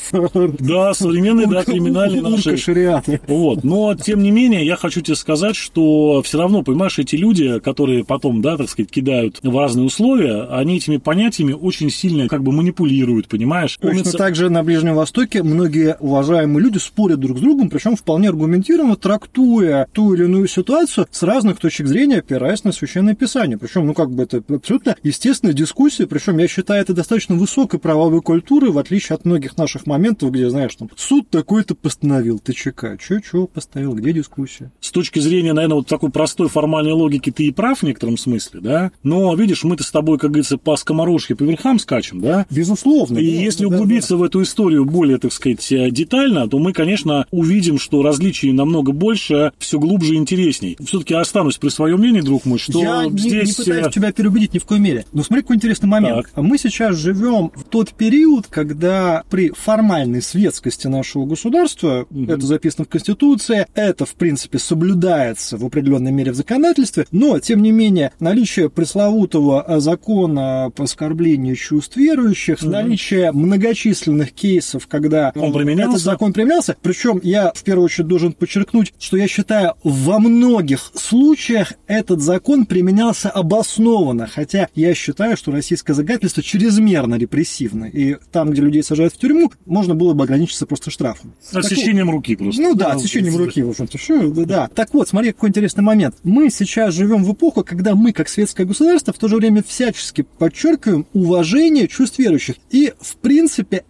Да, 0.59 0.95
современные, 0.95 1.47
да, 1.47 1.64
криминальные 1.64 2.23
наши 2.23 2.50
Урка 2.50 2.57
шариата. 2.57 3.21
Вот. 3.26 3.64
Но, 3.64 3.95
тем 3.95 4.23
не 4.23 4.31
менее, 4.31 4.64
я 4.64 4.76
хочу 4.76 5.00
тебе 5.00 5.17
сказать, 5.17 5.57
что 5.57 6.23
все 6.23 6.38
равно, 6.38 6.62
понимаешь, 6.62 6.99
эти 6.99 7.17
люди, 7.17 7.59
которые 7.61 8.05
потом, 8.05 8.43
да, 8.43 8.57
так 8.57 8.69
сказать, 8.69 8.91
кидают 8.91 9.41
в 9.43 9.57
разные 9.57 9.87
условия, 9.87 10.43
они 10.50 10.76
этими 10.76 10.97
понятиями 10.97 11.52
очень 11.52 11.91
сильно 11.91 12.29
как 12.29 12.43
бы 12.43 12.52
манипулируют, 12.52 13.29
понимаешь? 13.29 13.72
Точно 13.81 14.00
Умница. 14.00 14.19
так 14.19 14.35
же 14.35 14.50
на 14.50 14.62
Ближнем 14.62 14.95
Востоке 14.95 15.43
многие 15.43 15.97
уважаемые 16.00 16.62
люди 16.62 16.79
спорят 16.79 17.21
друг 17.21 17.38
с 17.38 17.41
другом, 17.41 17.71
причем 17.71 17.97
вполне 17.97 18.29
аргументированно 18.29 18.97
трактуя 18.97 19.87
ту 19.93 20.14
или 20.14 20.25
иную 20.25 20.49
ситуацию 20.49 21.07
с 21.11 21.23
разных 21.23 21.59
точек 21.59 21.87
зрения, 21.87 22.19
опираясь 22.19 22.64
на 22.64 22.73
Священное 22.73 23.14
Писание. 23.14 23.59
Причем, 23.59 23.87
ну, 23.87 23.95
как 23.95 24.11
бы 24.11 24.23
это 24.23 24.43
абсолютно 24.49 24.97
естественная 25.02 25.55
дискуссия, 25.55 26.07
причем 26.07 26.38
я 26.38 26.49
считаю 26.49 26.83
это 26.83 26.95
достаточно 26.95 27.35
высокой 27.35 27.79
правовой 27.81 28.23
культуры, 28.23 28.71
в 28.71 28.79
отличие 28.79 29.14
от 29.14 29.25
многих 29.25 29.57
наших 29.57 29.87
моментов, 29.87 30.31
где, 30.31 30.49
знаешь, 30.50 30.75
там, 30.75 30.91
суд 30.97 31.29
такой-то 31.31 31.75
постановил, 31.75 32.38
ТЧК, 32.38 32.97
чё, 32.99 33.21
чё 33.21 33.47
постановил, 33.47 33.95
где 33.95 34.12
дискуссия? 34.12 34.71
С 34.81 34.91
точки 34.91 35.19
зрения, 35.19 35.52
наверное, 35.52 35.76
вот 35.76 35.87
такой 35.87 36.11
простой 36.11 36.49
формальной 36.49 36.93
логики 36.93 37.31
ты 37.31 37.45
и 37.45 37.52
прав 37.52 37.81
в 37.81 37.83
некотором 37.83 38.17
смысле, 38.17 38.61
да? 38.61 38.93
Но, 39.02 39.35
видишь, 39.35 39.64
мы-то 39.64 39.85
с 39.85 39.91
тобой, 39.91 40.19
как 40.19 40.31
говорится, 40.31 40.59
по 40.59 40.76
скоморожке 40.76 41.35
по 41.35 41.45
верхам 41.45 41.79
скачем, 41.79 42.21
да? 42.21 42.47
Безусловно. 42.50 43.19
И 43.19 43.37
да, 43.37 43.43
если 43.52 43.66
углубиться 43.66 44.16
в 44.16 44.23
эту 44.23 44.42
историю 44.42 44.85
более, 44.85 45.18
так 45.18 45.32
сказать, 45.32 45.71
э, 45.73 45.90
детально, 45.90 46.49
то 46.49 46.59
мы, 46.59 46.73
конечно, 46.73 47.26
увидим, 47.30 47.78
что 47.78 48.02
различий 48.02 48.52
намного 48.52 48.92
больше, 48.92 49.52
все 49.59 49.78
глубже 49.78 50.14
и 50.14 50.16
интересней. 50.16 50.76
Все-таки 50.85 51.14
останусь 51.14 51.59
при 51.59 51.68
своем 51.68 51.99
мнении, 51.99 52.21
друг 52.21 52.44
мой, 52.44 52.59
что 52.59 52.80
Я 52.80 53.06
не- 53.06 53.18
здесь... 53.18 53.59
не, 53.59 53.64
пытаюсь 53.64 53.87
э, 53.87 53.90
тебя 53.90 54.12
переубедить 54.12 54.54
ни 54.54 54.59
в 54.59 54.64
коей 54.64 54.80
мере. 54.80 55.04
Но 55.12 55.23
смотри, 55.23 55.42
какой 55.42 55.56
интересный 55.56 55.88
момент. 55.88 56.26
Так. 56.35 56.44
Мы 56.44 56.59
сейчас 56.59 56.97
живем 56.97 57.50
в 57.54 57.64
тот 57.64 57.92
период, 57.92 58.47
когда 58.49 59.23
при 59.30 59.50
формальной 59.50 60.23
светскости 60.23 60.87
нашего 60.87 61.26
государства, 61.26 62.06
это 62.28 62.47
записано 62.47 62.85
в 62.85 62.88
Конституции, 62.88 63.66
это, 63.75 64.06
в 64.06 64.14
принципе, 64.14 64.59
соблюдается 64.59 65.56
в 65.56 65.64
определенной 65.64 66.12
мере 66.12 66.32
в 66.32 66.35
законодательстве, 66.35 67.06
но, 67.11 67.38
тем 67.38 67.62
не 67.62 67.73
менее, 67.73 68.12
наличие 68.21 68.71
пресловутого 68.71 69.64
э, 69.66 69.80
закона 69.80 70.71
по 70.75 70.85
оскорблению 70.85 71.56
чувств 71.56 71.97
верующих, 71.97 72.62
наличие 72.62 73.32
многочисленных 73.42 74.32
кейсов, 74.32 74.87
когда 74.87 75.32
Он 75.34 75.52
применялся? 75.52 75.90
этот 75.92 76.02
закон 76.02 76.32
применялся, 76.32 76.76
причем 76.80 77.20
я 77.22 77.52
в 77.54 77.62
первую 77.62 77.84
очередь 77.87 78.08
должен 78.08 78.32
подчеркнуть, 78.32 78.92
что 78.99 79.16
я 79.16 79.28
считаю, 79.28 79.75
во 79.82 80.18
многих 80.18 80.92
случаях 80.94 81.75
этот 81.87 82.20
закон 82.20 82.66
применялся 82.66 83.30
обоснованно, 83.30 84.26
хотя 84.26 84.68
я 84.75 84.94
считаю, 84.94 85.37
что 85.37 85.52
российское 85.52 85.94
законодательство 85.94 86.42
чрезмерно 86.42 87.16
репрессивно, 87.16 87.84
и 87.84 88.16
там, 88.30 88.50
где 88.50 88.62
людей 88.62 88.82
сажают 88.82 89.14
в 89.14 89.18
тюрьму, 89.18 89.52
можно 89.66 89.94
было 89.94 90.12
бы 90.14 90.25
ограничиться 90.25 90.66
просто 90.66 90.90
штрафом. 90.90 91.34
Так 91.44 91.62
вот, 91.62 91.64
Отсечением 91.72 92.11
руки 92.11 92.37
просто. 92.37 92.62
ну 92.62 92.75
да, 92.75 92.92
отсечением 92.92 93.37
руки, 93.37 93.62
в 93.62 93.70
общем-то. 93.70 93.99
Что, 93.99 94.30
да, 94.30 94.44
да. 94.44 94.68
Так 94.75 94.94
вот, 94.94 95.08
смотри, 95.08 95.32
какой 95.32 95.49
интересный 95.50 95.82
момент. 95.82 96.16
Мы 96.22 96.50
сейчас 96.50 96.94
живем 96.94 97.25
в 97.25 97.32
эпоху, 97.32 97.64
когда 97.64 97.94
мы, 97.94 98.12
как 98.12 98.28
светское 98.28 98.66
государство, 98.66 99.12
в 99.12 99.18
то 99.18 99.28
же 99.28 99.37
время 99.37 99.62
всячески 99.66 100.22
подчеркиваем 100.38 101.06
уважение 101.12 101.88
чувств 101.88 102.18
верующих. 102.18 102.56
И, 102.70 102.92
в 103.00 103.16
принципе, 103.16 103.32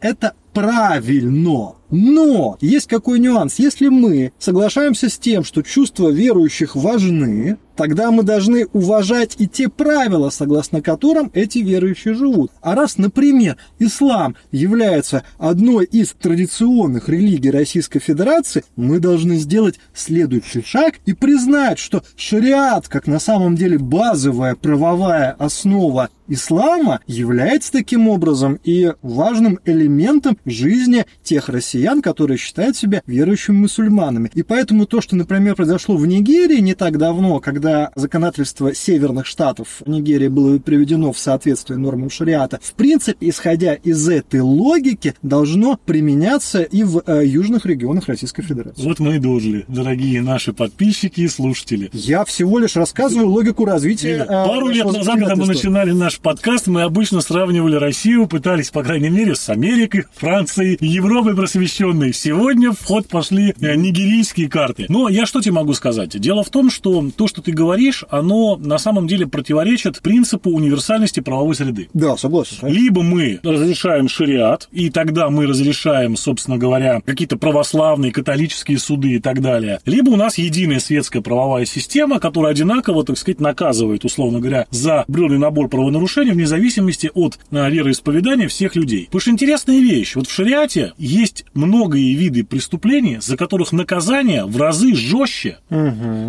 это 0.01 0.35
правильно. 0.53 1.75
Но 1.91 2.57
есть 2.61 2.89
какой 2.89 3.19
нюанс. 3.19 3.59
Если 3.59 3.89
мы 3.89 4.33
соглашаемся 4.39 5.09
с 5.09 5.19
тем, 5.19 5.45
что 5.45 5.63
чувства 5.63 6.11
верующих 6.11 6.77
важны, 6.77 7.59
тогда 7.83 8.13
мы 8.13 8.23
должны 8.23 8.67
уважать 8.73 9.35
и 9.39 9.49
те 9.49 9.69
правила, 9.69 10.31
согласно 10.31 10.81
которым 10.81 11.33
эти 11.35 11.59
верующие 11.59 12.15
живут. 12.15 12.53
А 12.61 12.77
раз, 12.77 12.97
например, 12.97 13.57
ислам 13.81 14.37
является 14.53 15.25
одной 15.37 15.87
из 15.87 16.13
традиционных 16.13 17.09
религий 17.09 17.51
Российской 17.51 17.99
Федерации, 17.99 18.63
мы 18.77 19.01
должны 19.01 19.35
сделать 19.35 19.81
следующий 19.93 20.63
шаг 20.63 21.01
и 21.07 21.13
признать, 21.13 21.81
что 21.81 22.05
шариат, 22.15 22.87
как 22.87 23.09
на 23.09 23.19
самом 23.19 23.57
деле 23.57 23.79
базовая 23.79 24.55
правовая 24.55 25.33
основа 25.33 26.09
ислама, 26.29 27.01
является 27.09 27.73
таким 27.73 28.09
образом 28.09 28.61
и 28.63 28.93
важным 29.03 29.59
элементом 29.65 30.39
жизни 30.45 31.05
тех 31.25 31.49
россиян, 31.49 32.01
которые 32.01 32.39
считают 32.39 32.77
себя 32.77 33.03
верующими 33.07 33.57
мусульманами. 33.57 34.31
И 34.35 34.43
поэтому 34.43 34.87
то, 34.87 35.01
что, 35.01 35.17
например, 35.17 35.57
произошло 35.57 35.97
в 35.97 36.07
Нигерии 36.07 36.61
не 36.61 36.75
так 36.75 36.97
давно, 36.97 37.41
когда 37.41 37.72
законодательство 37.95 38.75
северных 38.75 39.27
штатов 39.27 39.83
Нигерии 39.87 40.29
было 40.29 40.59
приведено 40.59 41.13
в 41.13 41.19
соответствие 41.19 41.79
нормам 41.79 42.11
шариата, 42.11 42.59
в 42.63 42.75
принципе, 42.75 43.29
исходя 43.29 43.75
из 43.75 44.09
этой 44.09 44.41
логики, 44.41 45.15
должно 45.23 45.79
применяться 45.85 46.63
и 46.63 46.83
в 46.83 47.03
э, 47.07 47.23
южных 47.27 47.67
регионах 47.67 48.09
Российской 48.09 48.43
Федерации. 48.43 48.83
Вот 48.83 48.99
мы 48.99 49.17
и 49.17 49.19
дожили, 49.19 49.65
дорогие 49.69 50.23
наши 50.23 50.53
подписчики 50.53 51.21
и 51.23 51.29
слушатели. 51.29 51.91
Я 51.93 52.25
всего 52.25 52.59
лишь 52.59 52.77
рассказываю 52.77 53.29
логику 53.29 53.65
развития. 53.65 54.17
Игорь, 54.17 54.27
э, 54.27 54.47
Пару 54.47 54.69
лет 54.69 54.85
назад, 54.85 55.19
когда 55.19 55.37
мы 55.37 55.47
начинали 55.47 55.93
наш 55.93 56.19
подкаст, 56.19 56.67
мы 56.67 56.83
обычно 56.83 57.21
сравнивали 57.21 57.77
Россию, 57.77 58.27
пытались, 58.27 58.71
по 58.71 58.83
крайней 58.83 59.11
мере, 59.11 59.35
с 59.35 59.49
Америкой, 59.49 60.05
Францией, 60.15 60.77
Европой 60.81 61.35
просвещенной. 61.35 62.13
Сегодня 62.13 62.73
в 62.73 62.85
ход 62.85 63.07
пошли 63.09 63.55
э, 63.61 63.75
нигерийские 63.75 64.49
карты. 64.49 64.87
Но 64.89 65.09
я 65.09 65.27
что 65.27 65.41
тебе 65.41 65.53
могу 65.53 65.75
сказать? 65.75 66.19
Дело 66.19 66.43
в 66.43 66.51
том, 66.51 66.71
что 66.71 67.11
то, 67.17 67.27
что 67.27 67.43
ты 67.43 67.52
говоришь, 67.55 68.05
оно 68.11 68.57
на 68.57 68.79
самом 68.79 69.07
деле 69.07 69.27
противоречит 69.27 70.01
принципу 70.01 70.51
универсальности 70.51 71.21
правовой 71.21 71.55
среды. 71.55 71.89
Да, 71.95 72.17
согласен. 72.17 72.57
конечно. 72.61 72.81
Либо 72.81 73.03
мы 73.03 73.41
разрешаем 73.43 74.09
шариат, 74.09 74.69
и 74.73 74.91
тогда 74.91 75.31
мы 75.31 75.47
разрешаем, 75.47 76.17
собственно 76.17 76.59
говоря, 76.59 77.01
какие-то 77.05 77.37
православные, 77.37 78.13
католические 78.13 78.79
суды 78.79 79.15
и 79.15 79.19
так 79.19 79.41
далее. 79.41 79.81
Либо 79.87 80.11
у 80.11 80.17
нас 80.17 80.39
единая 80.39 80.81
светская 80.81 81.23
правовая 81.23 81.65
система, 81.65 82.21
которая 82.21 82.53
одинаково, 82.53 83.05
так 83.05 83.19
сказать, 83.19 83.41
наказывает, 83.41 84.05
условно 84.05 84.41
говоря, 84.41 84.67
за 84.71 85.03
определенный 85.03 85.39
набор 85.39 85.69
правонарушений 85.69 86.33
вне 86.33 86.47
зависимости 86.47 87.11
от 87.15 87.39
а, 87.51 87.69
вероисповедания 87.69 88.49
всех 88.49 88.77
людей. 88.77 89.07
Потому 89.07 89.21
что 89.21 89.31
интересная 89.31 89.79
вещь. 89.79 90.17
Вот 90.17 90.27
в 90.27 90.33
шариате 90.33 90.93
есть 90.99 91.45
многие 91.55 92.15
виды 92.15 92.45
преступлений, 92.45 93.19
за 93.21 93.37
которых 93.37 93.73
наказание 93.73 94.45
в 94.45 94.57
разы 94.57 94.95
жестче, 94.95 95.59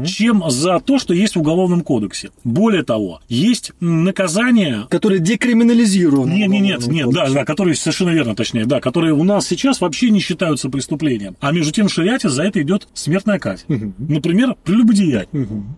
чем 0.05 0.43
за 0.49 0.79
то, 0.79 0.99
что 0.99 1.12
есть 1.13 1.35
в 1.35 1.39
Уголовном 1.39 1.81
кодексе. 1.81 2.31
Более 2.43 2.83
того, 2.83 3.21
есть 3.29 3.71
м, 3.81 4.03
наказание 4.03 4.87
Который 4.89 5.19
декриминализирован. 5.19 6.29
нет, 6.29 6.49
нет, 6.49 6.61
нет, 6.61 6.87
нет, 6.87 7.09
да, 7.11 7.29
да, 7.29 7.45
которые 7.45 7.75
совершенно 7.75 8.09
верно, 8.09 8.35
точнее, 8.35 8.65
да, 8.65 8.79
которые 8.79 9.13
у 9.13 9.23
нас 9.23 9.47
сейчас 9.47 9.81
вообще 9.81 10.09
не 10.09 10.19
считаются 10.19 10.69
преступлением. 10.69 11.35
А 11.39 11.51
между 11.51 11.71
тем 11.71 11.87
в 11.87 11.93
шариате 11.93 12.29
за 12.29 12.43
это 12.43 12.61
идет 12.61 12.87
смертная 12.93 13.39
казнь. 13.39 13.93
Например, 13.97 14.55
прелюбодеяние. 14.63 15.27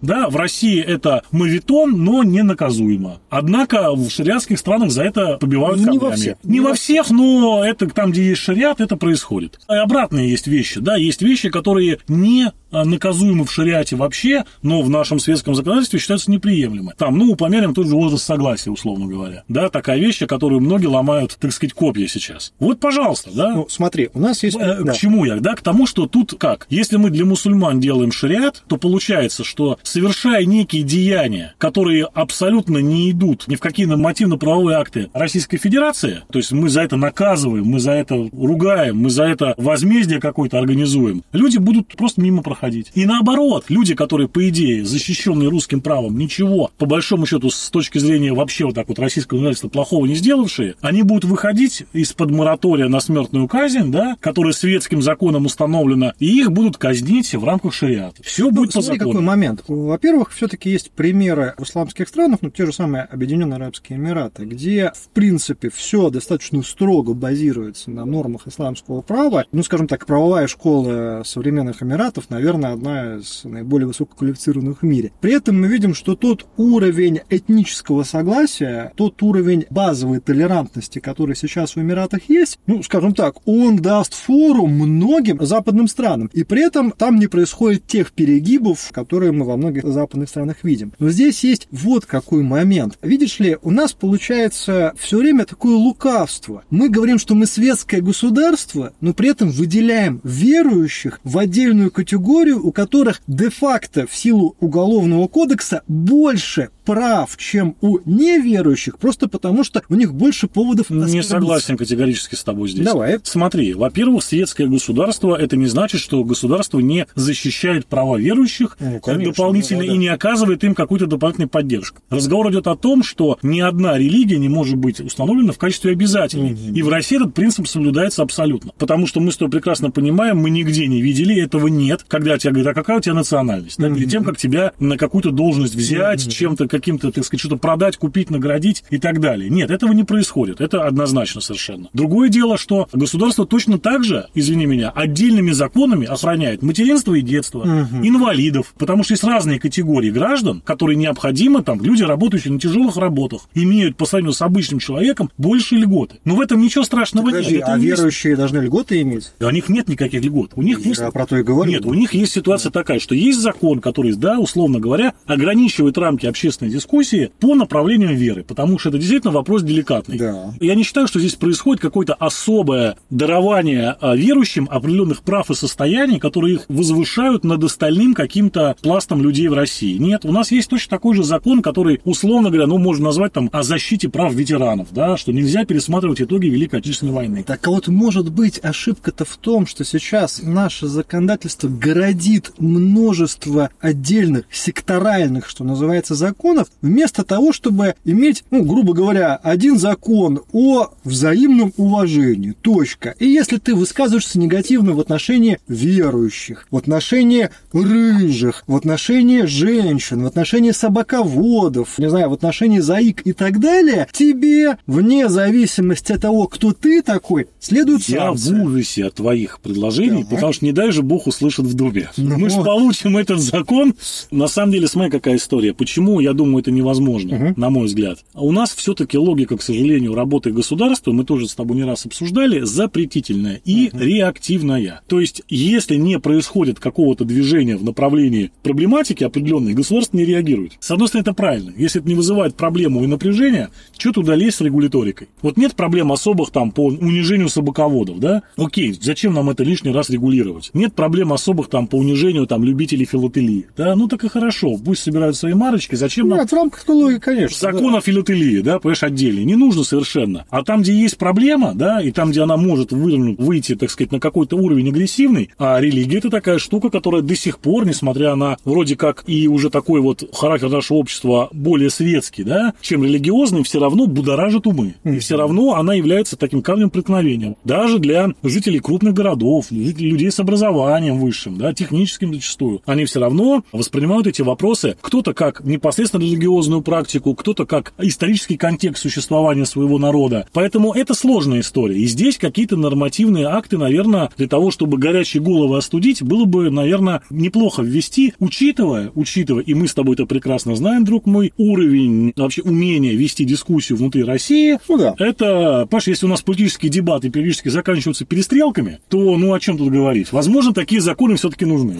Да, 0.02 0.30
в 0.30 0.36
России 0.36 0.80
это 0.82 1.24
мавитон, 1.32 2.04
но 2.04 2.24
не 2.24 2.44
наказуемо. 2.44 3.20
Однако 3.30 3.92
в 3.94 4.10
шариатских 4.10 4.60
странах 4.60 4.92
за 4.92 5.04
это 5.04 5.38
побивают 5.38 5.80
Не 5.80 5.86
камнями. 5.86 6.04
во 6.04 6.12
всех. 6.16 6.38
Не 6.44 6.60
во 6.60 6.74
всех, 6.74 7.10
но 7.10 7.64
это 7.66 7.88
там, 7.90 8.12
где 8.12 8.24
есть 8.30 8.42
шариат, 8.42 8.82
это 8.82 8.96
происходит. 8.98 9.60
И 9.70 9.74
обратные 9.74 10.30
есть 10.30 10.48
вещи, 10.48 10.80
да, 10.80 10.96
есть 10.96 11.22
вещи, 11.22 11.50
которые 11.50 12.00
не 12.08 12.52
а, 12.72 12.86
наказуемы 12.86 13.46
в 13.46 13.52
шариате 13.52 13.96
вообще, 13.96 14.46
но 14.62 14.82
в 14.82 14.90
нашем 14.90 15.20
светском 15.26 15.56
законодательстве 15.56 16.00
считаются 16.00 16.32
неприемлемы. 16.32 16.94
Там, 16.98 17.18
ну, 17.18 17.32
упомянем 17.32 17.74
тот 17.74 17.88
же 17.88 17.96
возраст 17.96 18.26
согласия, 18.26 18.72
условно 18.72 19.08
говоря. 19.08 19.44
Да, 19.48 19.70
такая 19.70 20.00
вещь, 20.00 20.22
о 20.22 20.28
которую 20.28 20.62
многие 20.62 20.88
ломают, 20.88 21.38
так 21.40 21.52
сказать, 21.52 21.74
копья 21.74 22.08
сейчас. 22.08 22.54
Вот, 22.60 22.80
пожалуйста, 22.80 23.32
да. 23.34 23.54
Ну, 23.54 23.68
смотри, 23.70 24.10
у 24.14 24.20
нас 24.20 24.44
есть... 24.44 24.58
Э, 24.58 24.84
да. 24.84 24.94
К 24.94 24.96
чему 24.96 25.26
я? 25.26 25.36
Да, 25.38 25.56
к 25.56 25.62
тому, 25.62 25.88
что 25.88 26.08
тут 26.08 26.36
как? 26.38 26.68
Если 26.70 26.98
мы 26.98 27.10
для 27.10 27.26
мусульман 27.26 27.80
делаем 27.80 28.12
шариат, 28.12 28.64
то 28.68 28.78
получается, 28.78 29.44
что 29.44 29.80
совершая 29.84 30.46
некие 30.46 30.84
деяния, 30.84 31.56
которые 31.58 32.06
абсолютно 32.06 32.78
не 32.78 33.12
идут 33.12 33.48
ни 33.48 33.56
в 33.56 33.60
какие 33.60 33.86
нормативно-правовые 33.86 34.78
акты 34.78 35.10
Российской 35.14 35.58
Федерации, 35.58 36.22
то 36.32 36.40
есть 36.40 36.52
мы 36.52 36.70
за 36.70 36.82
это 36.82 36.96
наказываем, 36.98 37.66
мы 37.66 37.80
за 37.80 37.92
это 37.92 38.30
ругаем, 38.32 38.98
мы 38.98 39.10
за 39.10 39.24
это 39.24 39.56
возмездие 39.58 40.20
какое-то 40.20 40.60
организуем, 40.60 41.24
люди 41.34 41.58
будут 41.58 41.88
просто 41.96 42.22
мимо 42.22 42.44
проходить. 42.44 42.92
И 42.94 43.06
наоборот, 43.06 43.66
люди, 43.70 43.96
которые, 43.96 44.28
по 44.28 44.48
идее, 44.50 44.86
защищенные 45.16 45.50
русским 45.50 45.80
правом, 45.82 46.18
ничего, 46.18 46.72
по 46.78 46.86
большому 46.86 47.26
счету, 47.26 47.50
с 47.50 47.70
точки 47.70 47.98
зрения 48.00 48.34
вообще 48.34 48.66
вот 48.66 48.76
так 48.76 48.90
вот 48.90 49.00
российского 49.00 49.38
законодательства 49.38 49.70
плохого 49.70 50.06
не 50.06 50.16
сделавшие, 50.16 50.76
они 50.82 51.04
будут 51.04 51.24
выходить 51.24 51.86
из-под 51.94 52.32
моратория 52.32 52.88
на 52.90 53.00
смертную 53.00 53.48
казнь, 53.48 53.92
да, 53.92 54.18
которая 54.20 54.52
светским 54.54 55.02
законом 55.02 55.46
установлена, 55.46 56.14
и 56.20 56.40
их 56.40 56.52
будут 56.52 56.78
казнить 56.78 57.34
в 57.34 57.44
рамках 57.46 57.74
шариата. 57.74 58.22
Все 58.24 58.46
Ну, 58.46 58.52
будет 58.52 58.74
по 58.74 58.82
смотри, 58.82 59.00
какой 59.00 59.14
закону. 59.14 59.28
момент. 59.28 59.64
Во-первых, 59.68 60.32
все-таки 60.34 60.70
есть 60.70 60.92
примеры 60.92 61.54
в 61.58 61.64
исламских 61.64 62.08
странах, 62.10 62.40
ну, 62.42 62.50
те 62.50 62.66
же 62.66 62.74
самые 62.74 63.04
Объединенные 63.04 63.56
Арабские 63.56 63.98
Эмираты, 63.98 64.44
где, 64.44 64.92
в 64.94 65.10
принципе, 65.10 65.70
все 65.70 66.10
достаточно 66.10 66.62
строго 66.62 67.14
базируется 67.14 67.90
на 67.90 68.04
нормах 68.06 68.48
исламского 68.48 69.02
права. 69.02 69.46
Ну, 69.54 69.64
скажем 69.64 69.88
так, 69.88 70.06
правовая 70.06 70.48
школа 70.48 71.22
современных 71.26 71.82
Эмиратов, 71.82 72.30
наверное, 72.30 72.74
одна 72.74 73.16
из 73.16 73.44
наиболее 73.46 73.88
высококвалифицированных 73.88 74.82
в 74.82 74.86
мире. 74.86 75.05
Мире. 75.06 75.12
При 75.22 75.34
этом 75.34 75.60
мы 75.60 75.68
видим, 75.68 75.94
что 75.94 76.16
тот 76.16 76.46
уровень 76.58 77.22
этнического 77.30 78.04
согласия, 78.04 78.92
тот 78.96 79.22
уровень 79.24 79.66
базовой 79.70 80.20
толерантности, 80.20 81.00
который 81.00 81.36
сейчас 81.36 81.76
в 81.76 81.82
Эмиратах 81.82 82.30
есть, 82.30 82.60
ну, 82.68 82.84
скажем 82.84 83.14
так, 83.14 83.36
он 83.48 83.78
даст 83.78 84.14
фору 84.14 84.68
многим 84.68 85.44
западным 85.46 85.88
странам. 85.88 86.30
И 86.34 86.44
при 86.44 86.66
этом 86.66 86.92
там 86.92 87.18
не 87.18 87.28
происходит 87.28 87.88
тех 87.88 88.12
перегибов, 88.12 88.92
которые 88.92 89.32
мы 89.32 89.46
во 89.46 89.58
многих 89.58 89.86
западных 89.86 90.30
странах 90.30 90.58
видим. 90.64 90.94
Но 91.00 91.10
здесь 91.10 91.44
есть 91.44 91.68
вот 91.72 92.06
какой 92.06 92.44
момент. 92.44 92.98
Видишь 93.02 93.40
ли, 93.40 93.58
у 93.62 93.72
нас 93.72 93.94
получается 93.94 94.94
все 94.98 95.18
время 95.18 95.46
такое 95.46 95.76
лукавство. 95.76 96.64
Мы 96.70 96.90
говорим, 96.90 97.20
что 97.20 97.36
мы 97.36 97.46
светское 97.46 98.02
государство, 98.02 98.94
но 99.02 99.14
при 99.14 99.30
этом 99.30 99.50
выделяем 99.50 100.22
верующих 100.24 101.20
в 101.24 101.38
отдельную 101.38 101.92
категорию, 101.92 102.66
у 102.66 102.72
которых 102.72 103.22
де-факто 103.28 104.08
в 104.08 104.16
силу 104.16 104.56
уголовного 104.60 104.95
кодекса 105.28 105.84
больше 105.88 106.70
прав, 106.86 107.36
чем 107.38 107.76
у 107.82 107.98
неверующих, 108.06 108.98
просто 109.00 109.28
потому 109.28 109.64
что 109.64 109.82
у 109.90 109.96
них 109.96 110.14
больше 110.14 110.48
поводов 110.48 110.90
Не 110.90 111.24
согласен 111.24 111.78
категорически 111.78 112.36
с 112.36 112.44
тобой 112.44 112.70
здесь. 112.70 112.86
Давай. 112.86 113.18
Смотри, 113.24 113.74
во-первых, 113.74 114.24
светское 114.24 114.68
государство 114.68 115.36
это 115.36 115.58
не 115.58 115.66
значит, 115.66 116.00
что 116.00 116.24
государство 116.24 116.80
не 116.80 117.08
защищает 117.16 117.88
права 117.88 118.18
верующих 118.18 118.78
Ну, 118.80 119.00
конечно, 119.00 119.32
дополнительно 119.32 119.82
да, 119.82 119.88
да. 119.88 119.94
и 119.94 119.98
не 119.98 120.08
оказывает 120.08 120.64
им 120.64 120.76
какую-то 120.76 121.08
дополнительную 121.08 121.50
поддержку. 121.50 122.02
Разговор 122.10 122.52
идет 122.52 122.68
о 122.68 122.76
том, 122.76 123.04
что 123.04 123.40
ни 123.42 123.60
одна 123.60 123.98
религия 123.98 124.38
не 124.38 124.50
может 124.50 124.76
быть 124.76 125.00
установлена 125.00 125.54
в 125.54 125.58
качестве 125.58 125.92
обязательной. 125.92 126.54
И 126.54 126.82
в 126.84 126.90
России 126.90 127.18
этот 127.18 127.34
принцип 127.34 127.68
соблюдается 127.68 128.22
абсолютно. 128.22 128.72
Потому 128.78 129.08
что 129.08 129.20
мы 129.20 129.32
с 129.32 129.38
тобой 129.38 129.52
прекрасно 129.52 129.90
понимаем, 129.90 130.38
мы 130.38 130.50
нигде 130.50 130.88
не 130.88 131.02
видели, 131.02 131.42
этого 131.42 131.68
нет, 131.68 132.06
когда 132.08 132.38
тебя 132.38 132.52
говорят, 132.52 132.72
а 132.72 132.76
какая 132.76 132.98
у 132.98 133.02
тебя 133.02 133.16
национальность? 133.16 133.80
Да, 133.80 133.90
Перед 133.90 134.10
тем, 134.10 134.24
как 134.24 134.38
тебя 134.38 134.74
на 134.88 134.98
какую-то 134.98 135.32
должность 135.32 135.76
взять, 135.76 136.32
чем-то, 136.32 136.68
каким-то, 136.68 137.12
так 137.12 137.24
сказать, 137.24 137.40
что-то 137.40 137.58
продать, 137.58 137.98
купить, 137.98 138.30
наградить 138.30 138.84
и 138.90 138.98
так 138.98 139.20
далее. 139.20 139.50
Нет, 139.50 139.72
этого 139.72 139.94
не 139.94 140.04
происходит. 140.04 140.62
Это 140.62 140.86
однозначно 140.86 141.42
совершенно. 141.42 141.90
Другое 141.94 142.30
дело, 142.30 142.58
что 142.58 142.88
государство 142.94 143.46
точно 143.46 143.80
так 143.80 144.04
же, 144.04 144.28
извини 144.34 144.66
меня, 144.66 144.90
отдельными 144.90 145.52
законами 145.52 146.06
охраняет 146.06 146.62
материнство 146.62 147.14
и 147.14 147.22
детство, 147.22 147.88
инвалидов, 148.02 148.74
потому 148.78 149.04
что 149.04 149.14
есть 149.14 149.24
разные 149.24 149.60
категории 149.60 150.10
граждан, 150.10 150.62
которые 150.62 150.96
необходимо, 150.96 151.64
там, 151.64 151.82
люди, 151.82 152.04
работающие 152.04 152.54
на 152.54 152.60
тяжелых 152.60 152.98
работах, 152.98 153.42
имеют 153.54 153.98
по 153.98 154.06
сравнению 154.06 154.34
с 154.34 154.42
обычным 154.42 154.80
человеком 154.80 155.30
больше 155.38 155.76
льготы. 155.76 156.18
Но 156.26 156.36
в 156.36 156.42
этом 156.42 156.62
ничего 156.62 156.84
страшного 156.84 157.26
Подожди, 157.26 157.56
нет. 157.56 157.64
Это 157.64 157.74
а 157.74 157.78
есть- 157.78 157.86
верующие 157.86 158.36
должны 158.36 158.60
льготы 158.60 159.02
иметь? 159.02 159.34
Да 159.40 159.48
у 159.48 159.52
них 159.52 159.70
нет 159.70 159.88
никаких 159.88 160.24
льгот. 160.24 160.52
У 160.56 160.62
них 160.62 160.86
есть... 160.86 161.02
Я 161.02 161.12
про 161.12 161.26
то 161.26 161.38
и 161.38 161.44
говорю. 161.44 161.72
Нет, 161.72 161.86
у 161.86 161.94
них 161.94 162.14
есть 162.14 162.34
ситуация 162.34 162.72
такая, 162.72 163.00
что 163.00 163.16
есть 163.16 163.40
закон, 163.40 163.80
который, 163.80 164.14
да, 164.16 164.40
условно 164.40 164.75
говоря, 164.80 165.14
ограничивает 165.26 165.98
рамки 165.98 166.26
общественной 166.26 166.72
дискуссии 166.72 167.32
по 167.40 167.56
направлениям 167.56 168.16
веры, 168.16 168.44
потому 168.44 168.80
что 168.80 168.90
это 168.90 168.98
действительно 168.98 169.34
вопрос 169.34 169.64
деликатный. 169.64 170.18
Да. 170.18 170.54
Я 170.60 170.76
не 170.76 170.84
считаю, 170.84 171.08
что 171.08 171.20
здесь 171.20 171.36
происходит 171.36 171.82
какое-то 171.82 172.14
особое 172.14 172.98
дарование 173.10 173.96
а, 174.00 174.16
верующим 174.16 174.68
определенных 174.72 175.22
прав 175.24 175.50
и 175.52 175.56
состояний, 175.56 176.20
которые 176.20 176.56
их 176.56 176.66
возвышают 176.70 177.44
над 177.44 177.64
остальным 177.64 178.14
каким-то 178.14 178.76
пластом 178.82 179.22
людей 179.22 179.48
в 179.48 179.54
России. 179.54 179.98
Нет, 179.98 180.26
у 180.26 180.32
нас 180.32 180.52
есть 180.52 180.70
точно 180.70 180.90
такой 180.90 181.16
же 181.16 181.24
закон, 181.24 181.62
который, 181.62 182.02
условно 182.04 182.50
говоря, 182.50 182.68
ну, 182.68 182.78
можно 182.78 183.06
назвать 183.06 183.34
там 183.34 183.50
о 183.52 183.64
защите 183.64 184.10
прав 184.10 184.34
ветеранов, 184.34 184.90
да, 184.92 185.18
что 185.18 185.32
нельзя 185.32 185.66
пересматривать 185.66 186.22
итоги 186.22 186.48
Великой 186.48 186.80
Отечественной 186.80 187.14
войны. 187.14 187.44
Так 187.46 187.66
а 187.68 187.72
вот 187.72 187.88
может 187.88 188.32
быть 188.32 188.60
ошибка-то 188.64 189.26
в 189.26 189.38
том, 189.38 189.66
что 189.66 189.84
сейчас 189.84 190.42
наше 190.42 190.88
законодательство 190.88 191.68
городит 191.68 192.54
множество 192.58 193.70
отдельных 193.80 194.46
секторальных, 194.56 195.48
что 195.50 195.64
называется, 195.64 196.16
законов, 196.16 196.68
вместо 196.82 197.24
того, 197.24 197.54
чтобы 197.54 197.96
иметь, 198.06 198.44
ну, 198.52 198.64
грубо 198.64 198.94
говоря, 198.94 199.36
один 199.36 199.78
закон 199.80 200.42
о 200.54 200.90
взаимном 201.04 201.74
уважении. 201.78 202.52
Точка. 202.62 203.16
И 203.20 203.28
если 203.28 203.58
ты 203.58 203.76
высказываешься 203.76 204.40
негативно 204.40 204.94
в 204.94 205.00
отношении 205.00 205.60
верующих, 205.68 206.68
в 206.72 206.78
отношении 206.78 207.50
рыжих, 207.74 208.64
в 208.68 208.76
отношении 208.76 209.44
женщин, 209.44 210.24
в 210.24 210.28
отношении 210.28 210.72
собаководов, 210.72 211.98
не 212.00 212.10
знаю, 212.10 212.30
в 212.30 212.34
отношении 212.34 212.80
заик 212.80 213.22
и 213.26 213.34
так 213.34 213.60
далее, 213.60 214.08
тебе, 214.12 214.78
вне 214.88 215.30
зависимости 215.30 216.12
от 216.14 216.22
того, 216.22 216.48
кто 216.48 216.74
ты 216.74 217.02
такой, 217.02 217.48
следует 217.60 218.04
Я 218.04 218.28
санкция. 218.28 218.56
в 218.58 218.64
ужасе 218.66 219.06
от 219.06 219.16
твоих 219.16 219.60
предложений, 219.60 220.24
Так. 220.24 220.30
потому 220.32 220.54
что 220.54 220.66
не 220.66 220.72
дай 220.72 220.92
же 220.92 221.02
Бог 221.02 221.28
услышат 221.28 221.66
в 221.66 221.74
Думе. 221.74 222.10
Ну 222.18 222.38
Мы 222.38 222.50
же 222.50 222.58
получим 222.64 223.18
этот 223.18 223.40
закон. 223.40 223.94
На 224.32 224.45
самом 224.48 224.72
деле, 224.72 224.88
смотри, 224.88 225.12
какая 225.12 225.36
история. 225.38 225.74
Почему, 225.74 226.20
я 226.20 226.34
думаю, 226.34 226.60
это 226.60 226.72
невозможно, 226.72 227.54
на 227.56 227.70
мой 227.70 227.86
взгляд. 227.86 228.20
А 228.34 228.44
У 228.44 228.52
нас 228.52 228.74
все-таки 228.74 229.18
логика, 229.18 229.58
к 229.58 229.62
сожалению, 229.62 230.16
работы 230.16 230.52
государства, 230.52 231.12
мы 231.12 231.24
тоже 231.24 231.48
с 231.48 231.56
тобой 231.56 231.78
не 231.78 231.84
раз 231.84 232.06
обсуждали, 232.06 232.62
запретительная 232.62 233.62
и 233.66 233.90
реактивная. 233.94 235.02
То 235.08 235.20
есть, 235.20 235.44
если 235.48 235.96
не 235.96 236.20
происходит 236.20 236.80
какого-то 236.80 237.26
движения 237.26 237.78
в 237.78 237.84
направлении 237.84 238.52
проблематики 238.64 239.24
определенной, 239.24 239.74
государство 239.74 240.18
не 240.18 240.26
реагирует. 240.26 240.74
С 240.80 240.92
одной 240.92 241.08
стороны, 241.08 241.24
это 241.24 241.34
правильно. 241.34 241.74
Если 241.78 242.02
это 242.02 242.08
не 242.10 242.16
вызывает 242.16 242.56
проблему 242.56 243.04
и 243.04 243.08
напряжения, 243.08 243.70
что 243.98 244.12
туда 244.12 244.36
лезть 244.36 244.58
с 244.58 244.62
регуляторикой? 244.62 245.30
Вот 245.42 245.58
нет 245.58 245.76
проблем 245.76 246.12
особых 246.12 246.52
там 246.52 246.72
по 246.72 246.86
унижению 246.86 247.50
собаководов, 247.50 248.20
да? 248.20 248.44
Окей, 248.58 248.98
зачем 249.00 249.34
нам 249.34 249.50
это 249.50 249.64
лишний 249.64 249.92
раз 249.92 250.10
регулировать? 250.10 250.72
Нет 250.74 250.94
проблем 250.94 251.34
особых 251.34 251.70
там 251.70 251.88
по 251.88 251.96
унижению 251.96 252.48
там 252.48 252.64
любителей 252.64 253.06
филателии, 253.06 253.68
да? 253.78 253.96
Ну 253.96 254.08
так 254.08 254.24
и 254.24 254.30
хорошо, 254.36 254.78
пусть 254.84 255.04
собирают 255.04 255.38
свои 255.38 255.54
марочки, 255.54 255.96
зачем 255.96 256.28
нам 256.28 256.40
Нет, 256.40 256.50
в 256.50 256.54
рамках 256.54 256.88
логики, 256.90 257.20
конечно. 257.20 257.58
закон 257.58 257.96
о 257.96 258.02
филателии, 258.02 258.60
да, 258.60 258.80
понимаешь, 258.80 259.02
отдельный, 259.04 259.46
не 259.46 259.56
нужно 259.56 259.86
совершенно. 259.86 260.46
А 260.50 260.62
там, 260.64 260.82
где 260.82 260.94
есть 260.94 261.18
проблема, 261.18 261.74
да, 261.74 262.02
и 262.02 262.12
там, 262.12 262.32
где 262.32 262.42
она 262.42 262.58
может 262.58 262.92
вывернуть, 262.92 263.40
выйти, 263.40 263.76
так 263.76 263.90
сказать, 263.90 264.12
на 264.12 264.20
какой-то 264.20 264.58
уровень 264.58 264.90
агрессивный, 264.90 265.52
а 265.58 265.80
религия 265.80 266.18
это 266.18 266.30
такая 266.30 266.58
штука, 266.58 266.90
которая 266.90 267.22
до 267.22 267.34
сих 267.36 267.60
пор, 267.60 267.86
несмотря 267.86 268.36
на 268.36 268.58
вроде 268.66 268.98
как 268.98 269.24
и 269.28 269.48
уже 269.48 269.70
такой 269.70 270.02
вот 270.02 270.30
характер 270.34 270.70
нашего 270.70 270.98
общества 270.98 271.48
более 271.54 271.90
светский, 271.90 272.44
да, 272.44 272.74
чем 272.82 273.06
религиозный, 273.06 273.64
все 273.64 273.80
равно 273.80 274.06
будоражит 274.06 274.68
умы. 274.68 274.96
И 275.06 275.20
все 275.20 275.38
равно 275.38 275.76
она 275.76 275.94
является 275.94 276.36
таким 276.36 276.62
камнем 276.62 276.90
преткновения. 276.90 277.56
Даже 277.64 278.00
для 278.00 278.34
жителей 278.44 278.80
крупных 278.80 279.14
городов, 279.14 279.68
людей 279.72 280.30
с 280.30 280.40
образованием 280.40 281.20
высшим, 281.20 281.58
да, 281.58 281.74
техническим 281.74 282.34
зачастую. 282.34 282.82
Они 282.86 283.06
все 283.06 283.20
равно 283.22 283.64
воспринимают 283.72 284.25
эти 284.26 284.42
вопросы 284.42 284.98
кто-то 285.02 285.34
как 285.34 285.64
непосредственно 285.64 286.22
религиозную 286.22 286.82
практику, 286.82 287.36
кто-то 287.36 287.66
как 287.66 287.94
исторический 288.00 288.58
контекст 288.58 289.04
существования 289.04 289.66
своего 289.66 289.98
народа. 289.98 290.48
Поэтому 290.54 290.94
это 290.94 291.14
сложная 291.14 291.62
история. 291.62 291.98
И 291.98 292.06
здесь 292.06 292.38
какие-то 292.38 292.78
нормативные 292.78 293.48
акты, 293.48 293.78
наверное, 293.78 294.30
для 294.38 294.48
того, 294.48 294.72
чтобы 294.72 294.98
горячие 294.98 295.42
головы 295.42 295.78
остудить, 295.78 296.22
было 296.24 296.46
бы, 296.46 296.70
наверное, 296.70 297.22
неплохо 297.30 297.82
ввести, 297.82 298.34
учитывая, 298.40 299.12
учитывая, 299.16 299.64
и 299.64 299.74
мы 299.74 299.88
с 299.88 299.94
тобой 299.94 300.16
это 300.16 300.26
прекрасно 300.26 300.76
знаем, 300.76 301.04
друг 301.04 301.26
мой, 301.26 301.54
уровень 301.58 302.34
вообще 302.36 302.62
умения 302.62 303.14
вести 303.14 303.46
дискуссию 303.46 303.98
внутри 303.98 304.24
России. 304.24 304.80
Ну 304.88 304.98
да. 304.98 305.16
Это, 305.18 305.88
Паш, 305.90 306.08
если 306.08 306.26
у 306.26 306.30
нас 306.30 306.42
политические 306.42 306.92
дебаты 306.92 307.30
периодически 307.30 307.70
заканчиваются 307.70 308.26
перестрелками, 308.26 309.00
то 309.10 309.38
ну 309.38 309.54
о 309.54 309.60
чем 309.60 309.78
тут 309.78 309.92
говорить? 309.92 310.32
Возможно, 310.32 310.74
такие 310.74 311.02
законы 311.02 311.36
все-таки 311.36 311.66
нужны. 311.66 311.98